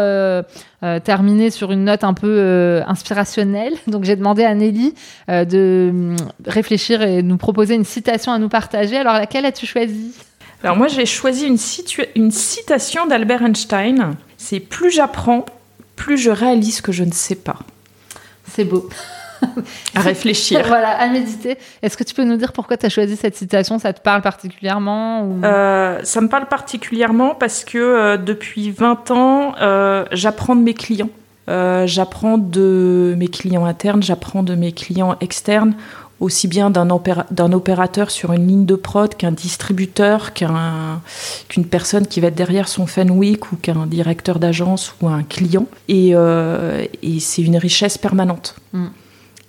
terminer 1.05 1.51
sur 1.51 1.73
une 1.73 1.85
note 1.85 2.05
un 2.05 2.15
peu 2.15 2.83
inspirationnelle. 2.87 3.75
Donc, 3.87 4.05
j'ai 4.05 4.17
demandé 4.17 4.45
à 4.45 4.55
Nelly 4.55 4.95
de 5.29 5.89
hum, 5.91 6.17
réfléchir 6.47 7.03
et 7.03 7.23
nous 7.23 7.37
proposer 7.37 7.75
une 7.75 7.85
citation 7.85 8.33
à 8.33 8.39
nous 8.39 8.49
partager. 8.49 8.97
Alors, 8.97 9.15
laquelle 9.15 9.47
as-tu 9.47 9.67
choisi? 9.67 10.13
Alors, 10.65 10.77
moi, 10.77 10.89
j'ai 10.89 11.07
choisi 11.07 11.47
une 11.47 12.31
citation 12.31 13.07
d'Albert 13.07 13.43
Einstein. 13.43 14.15
C'est 14.37 14.61
Plus 14.61 14.91
j'apprends, 14.91 15.45
plus 15.97 16.19
je 16.19 16.31
réalise 16.31 16.81
que 16.81 16.93
je 16.93 17.05
ne 17.05 17.13
sais 17.13 17.35
pas. 17.35 17.59
C'est 18.49 18.65
beau. 18.65 18.89
à 19.95 20.01
réfléchir. 20.01 20.63
voilà, 20.67 20.91
à 20.91 21.09
méditer. 21.09 21.59
Est-ce 21.83 21.97
que 21.97 22.05
tu 22.05 22.15
peux 22.15 22.25
nous 22.25 22.37
dire 22.37 22.53
pourquoi 22.53 22.77
tu 22.77 22.87
as 22.87 22.89
choisi 22.89 23.17
cette 23.17 23.37
citation? 23.37 23.79
Ça 23.79 23.93
te 23.93 24.01
parle 24.01 24.23
particulièrement 24.23 25.29
euh, 25.45 26.01
Ça 26.05 26.21
me 26.21 26.29
parle 26.29 26.47
particulièrement 26.47 27.35
parce 27.35 27.65
que 27.65 27.79
euh, 27.79 28.17
depuis 28.17 28.71
20 28.71 29.11
ans, 29.11 29.55
euh, 29.61 30.05
j'apprends 30.13 30.57
de 30.57 30.63
mes 30.63 30.75
clients. 30.75 31.11
j'apprends 31.49 32.39
de 32.39 33.15
mes 33.19 33.29
clients 33.29 33.65
internes, 33.65 34.03
j'apprends 34.03 34.43
de 34.43 34.55
mes 34.55 34.73
clients 34.73 35.17
externes 35.21 35.75
aussi 36.23 36.47
bien 36.47 36.71
d'un 36.71 36.89
opérateur 37.53 38.11
sur 38.11 38.33
une 38.33 38.47
ligne 38.47 38.65
de 38.65 38.77
prod 38.77 39.13
qu'un 39.15 39.33
distributeur, 39.33 40.33
qu'une 40.33 41.65
personne 41.65 42.07
qui 42.07 42.21
va 42.21 42.29
être 42.29 42.37
derrière 42.37 42.69
son 42.69 42.87
Fenwick 42.87 43.51
ou 43.51 43.57
qu'un 43.57 43.87
directeur 43.87 44.39
d'agence 44.39 44.95
ou 45.03 45.09
un 45.09 45.25
client. 45.25 45.67
Et, 45.89 46.13
euh, 46.15 46.85
c'est 47.19 47.43
une 47.43 47.57
richesse 47.57 47.99
permanente. 47.99 48.55
Mm. 48.73 48.87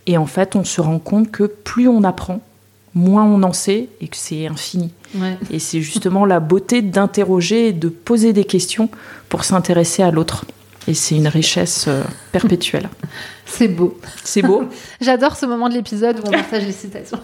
Et 0.08 0.18
en 0.18 0.26
fait, 0.26 0.56
on 0.56 0.64
se 0.64 0.82
rend 0.82 1.00
compte 1.00 1.30
que 1.30 1.44
plus 1.44 1.88
on 1.88 2.04
apprend, 2.04 2.42
moins 2.96 3.24
on 3.24 3.44
en 3.44 3.54
sait 3.54 3.88
et 4.02 4.08
que 4.08 4.18
c'est 4.18 4.48
infini. 4.48 4.92
Et 5.52 5.60
c'est 5.60 5.82
justement 5.82 6.26
la 6.26 6.40
beauté 6.40 6.82
d'interroger 6.82 7.68
et 7.68 7.74
de 7.74 7.88
poser 7.88 8.34
des 8.34 8.46
questions 8.46 8.90
pour 9.30 9.44
s'intéresser 9.44 10.02
à 10.02 10.10
l'autre. 10.10 10.46
Et 10.88 10.94
c'est 10.94 11.16
une 11.16 11.28
richesse 11.28 11.86
euh, 11.88 12.04
perpétuelle. 12.32 12.90
C'est 13.46 13.68
beau. 13.68 13.98
C'est 14.24 14.42
beau. 14.42 14.66
J'adore 15.02 15.36
ce 15.36 15.46
moment 15.46 15.70
de 15.70 15.76
l'épisode 15.76 16.20
où 16.20 16.28
on 16.28 16.32
partage 16.32 16.66
les 16.66 16.72
citations. 16.72 17.20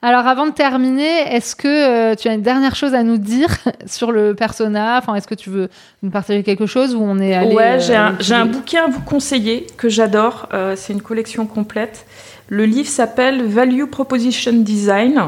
Alors 0.00 0.28
avant 0.28 0.46
de 0.46 0.52
terminer, 0.52 1.34
est-ce 1.34 1.56
que 1.56 1.66
euh, 1.66 2.14
tu 2.14 2.28
as 2.28 2.34
une 2.34 2.42
dernière 2.42 2.76
chose 2.76 2.94
à 2.94 3.02
nous 3.02 3.18
dire 3.18 3.48
sur 3.86 4.12
le 4.12 4.34
persona? 4.34 4.96
Enfin, 4.98 5.16
est-ce 5.16 5.26
que 5.26 5.34
tu 5.34 5.50
veux 5.50 5.68
nous 6.04 6.10
partager 6.10 6.44
quelque 6.44 6.66
chose 6.66 6.94
où 6.94 7.02
on 7.02 7.18
est 7.18 7.34
allé 7.34 7.52
Ouais, 7.52 7.80
j'ai 7.80 7.96
un, 7.96 8.16
un, 8.30 8.46
bouquin 8.46 8.84
à 8.84 8.86
vous 8.86 9.00
conseiller 9.00 9.66
que 9.76 9.88
j'adore. 9.88 10.48
Euh, 10.54 10.74
c'est 10.76 10.92
une 10.92 11.02
collection 11.02 11.46
complète. 11.46 12.06
Le 12.48 12.64
livre 12.64 12.88
s'appelle 12.88 13.44
Value 13.44 13.86
Proposition 13.86 14.52
Design. 14.52 15.20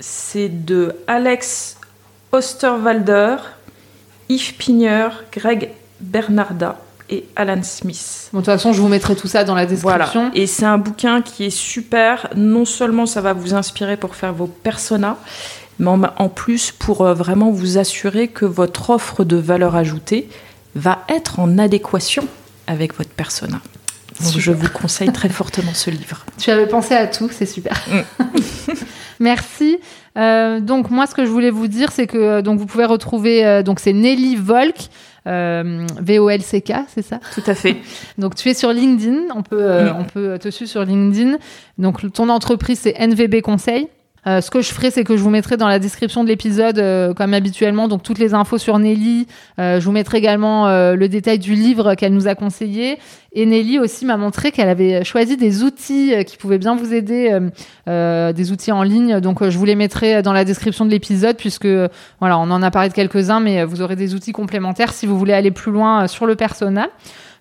C'est 0.00 0.64
de 0.64 0.96
Alex 1.06 1.76
Osterwalder, 2.32 3.36
Yves 4.30 4.54
Pigner, 4.54 5.08
Greg 5.30 5.72
Bernarda 6.00 6.78
et 7.08 7.24
Alan 7.36 7.62
Smith. 7.62 8.30
de 8.32 8.38
toute 8.38 8.46
façon, 8.46 8.72
je 8.72 8.80
vous 8.80 8.88
mettrai 8.88 9.14
tout 9.14 9.28
ça 9.28 9.44
dans 9.44 9.54
la 9.54 9.66
description. 9.66 10.20
Voilà. 10.20 10.30
Et 10.34 10.46
c'est 10.46 10.64
un 10.64 10.78
bouquin 10.78 11.22
qui 11.22 11.44
est 11.44 11.50
super. 11.50 12.28
Non 12.34 12.64
seulement 12.64 13.06
ça 13.06 13.20
va 13.20 13.32
vous 13.32 13.54
inspirer 13.54 13.96
pour 13.96 14.16
faire 14.16 14.32
vos 14.32 14.46
personas, 14.46 15.16
mais 15.78 15.90
en 16.16 16.28
plus 16.28 16.72
pour 16.72 17.02
euh, 17.02 17.14
vraiment 17.14 17.50
vous 17.50 17.78
assurer 17.78 18.28
que 18.28 18.44
votre 18.44 18.90
offre 18.90 19.24
de 19.24 19.36
valeur 19.36 19.76
ajoutée 19.76 20.28
va 20.74 21.04
être 21.08 21.38
en 21.38 21.58
adéquation 21.58 22.26
avec 22.66 22.96
votre 22.96 23.10
persona. 23.10 23.60
Donc 24.20 24.38
je 24.38 24.50
vous 24.50 24.68
conseille 24.70 25.12
très 25.12 25.28
fortement 25.28 25.74
ce 25.74 25.90
livre. 25.90 26.24
Tu 26.38 26.50
avais 26.50 26.66
pensé 26.66 26.94
à 26.94 27.06
tout, 27.06 27.28
c'est 27.30 27.46
super. 27.46 27.80
Mm. 27.88 28.24
Merci. 29.20 29.78
Euh, 30.18 30.60
donc 30.60 30.90
moi, 30.90 31.06
ce 31.06 31.14
que 31.14 31.24
je 31.24 31.30
voulais 31.30 31.50
vous 31.50 31.68
dire, 31.68 31.92
c'est 31.92 32.06
que 32.06 32.16
euh, 32.16 32.42
donc 32.42 32.58
vous 32.58 32.66
pouvez 32.66 32.86
retrouver 32.86 33.62
donc 33.62 33.78
c'est 33.78 33.92
Nelly 33.92 34.36
Volk 34.36 34.88
euh, 35.26 35.86
VOLCK, 36.00 36.72
c'est 36.88 37.02
ça? 37.02 37.20
Tout 37.34 37.42
à 37.46 37.54
fait. 37.54 37.76
Donc 38.18 38.34
tu 38.34 38.48
es 38.48 38.54
sur 38.54 38.72
LinkedIn, 38.72 39.34
on 39.34 39.42
peut, 39.42 39.62
euh, 39.62 39.92
on 39.94 40.04
peut 40.04 40.38
te 40.38 40.50
suivre 40.50 40.70
sur 40.70 40.84
LinkedIn. 40.84 41.38
Donc 41.78 42.12
ton 42.12 42.28
entreprise 42.28 42.80
c'est 42.80 42.94
NVB 42.98 43.40
Conseil. 43.42 43.88
Euh, 44.26 44.40
ce 44.40 44.50
que 44.50 44.60
je 44.60 44.72
ferai, 44.72 44.90
c'est 44.90 45.04
que 45.04 45.16
je 45.16 45.22
vous 45.22 45.30
mettrai 45.30 45.56
dans 45.56 45.68
la 45.68 45.78
description 45.78 46.24
de 46.24 46.28
l'épisode, 46.28 46.78
euh, 46.78 47.14
comme 47.14 47.32
habituellement, 47.32 47.86
donc 47.86 48.02
toutes 48.02 48.18
les 48.18 48.34
infos 48.34 48.58
sur 48.58 48.78
Nelly. 48.78 49.28
Euh, 49.60 49.78
je 49.78 49.84
vous 49.84 49.92
mettrai 49.92 50.18
également 50.18 50.66
le 50.66 51.08
détail 51.08 51.38
du 51.38 51.54
livre 51.54 51.94
qu'elle 51.94 52.12
nous 52.12 52.26
a 52.26 52.34
conseillé. 52.34 52.98
Et 53.32 53.46
Nelly 53.46 53.78
aussi 53.78 54.04
m'a 54.04 54.16
montré 54.16 54.50
qu'elle 54.50 54.68
avait 54.68 55.04
choisi 55.04 55.36
des 55.36 55.62
outils 55.62 56.12
qui 56.26 56.36
pouvaient 56.36 56.58
bien 56.58 56.74
vous 56.74 56.94
aider, 56.94 57.38
des 57.86 58.52
outils 58.52 58.72
en 58.72 58.82
ligne. 58.82 59.20
Donc 59.20 59.46
je 59.46 59.58
vous 59.58 59.64
les 59.64 59.74
mettrai 59.74 60.22
dans 60.22 60.32
la 60.32 60.44
description 60.44 60.86
de 60.86 60.90
l'épisode, 60.90 61.36
puisque 61.36 61.68
voilà, 62.20 62.38
on 62.38 62.50
en 62.50 62.62
a 62.62 62.70
parlé 62.70 62.88
de 62.88 62.94
quelques-uns, 62.94 63.40
mais 63.40 63.64
vous 63.64 63.82
aurez 63.82 63.96
des 63.96 64.14
outils 64.14 64.32
complémentaires 64.32 64.92
si 64.92 65.06
vous 65.06 65.18
voulez 65.18 65.34
aller 65.34 65.50
plus 65.50 65.72
loin 65.72 66.06
sur 66.06 66.26
le 66.26 66.34
persona. 66.34 66.88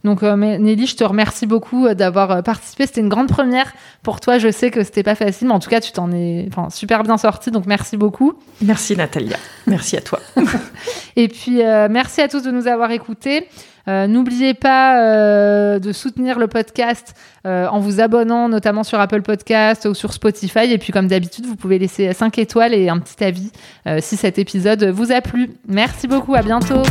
Donc 0.06 0.22
euh, 0.22 0.36
Nelly, 0.36 0.86
je 0.86 0.96
te 0.96 1.04
remercie 1.04 1.48
beaucoup 1.48 1.88
euh, 1.88 1.96
d'avoir 1.96 2.32
euh, 2.32 2.42
participé. 2.44 2.86
C'était 2.86 3.02
une 3.02 3.10
grande 3.10 3.28
première 3.28 3.74
pour 4.04 4.22
toi. 4.22 4.38
Je 4.38 4.52
sais 4.52 4.70
que 4.70 4.84
c'était 4.84 5.02
pas 5.02 5.16
facile, 5.16 5.48
mais 5.48 5.54
en 5.54 5.60
tout 5.60 5.70
cas, 5.70 5.82
tu 5.82 5.92
t'en 5.92 6.12
es 6.12 6.48
super 6.70 7.04
bien 7.04 7.18
sorti. 7.18 7.50
Donc 7.50 7.66
merci 7.66 7.98
beaucoup. 7.98 8.34
Merci 8.62 8.96
Natalia. 8.96 9.38
Merci 9.66 9.98
à 9.98 10.02
toi. 10.02 10.20
Et 11.16 11.28
puis 11.28 11.62
merci 11.90 12.22
à 12.22 12.28
tous 12.28 12.44
de 12.44 12.52
nous 12.52 12.68
avoir 12.68 12.92
écoutés. 12.92 13.48
N'oubliez 13.88 14.54
pas 14.54 15.80
de 15.80 15.92
soutenir 15.92 16.38
le 16.38 16.48
podcast 16.48 17.16
en 17.46 17.80
vous 17.80 18.02
abonnant 18.02 18.50
notamment 18.50 18.84
sur 18.84 19.00
Apple 19.00 19.22
Podcast 19.22 19.86
ou 19.86 19.94
sur 19.94 20.14
Spotify. 20.14 20.72
Et 20.72 20.78
puis 20.78 20.92
comme 20.92 21.08
d'habitude, 21.08 21.46
vous 21.46 21.56
pouvez 21.56 21.80
laisser 21.80 22.14
5 22.14 22.38
étoiles 22.38 22.74
et 22.74 22.90
un 22.90 23.00
petit 23.00 23.24
avis 23.24 23.52
si 24.00 24.18
cet 24.18 24.38
épisode 24.38 24.84
vous 24.86 25.12
a 25.12 25.22
plu. 25.22 25.52
Merci 25.68 26.08
beaucoup, 26.08 26.36
à 26.36 26.42
bientôt. 26.42 26.84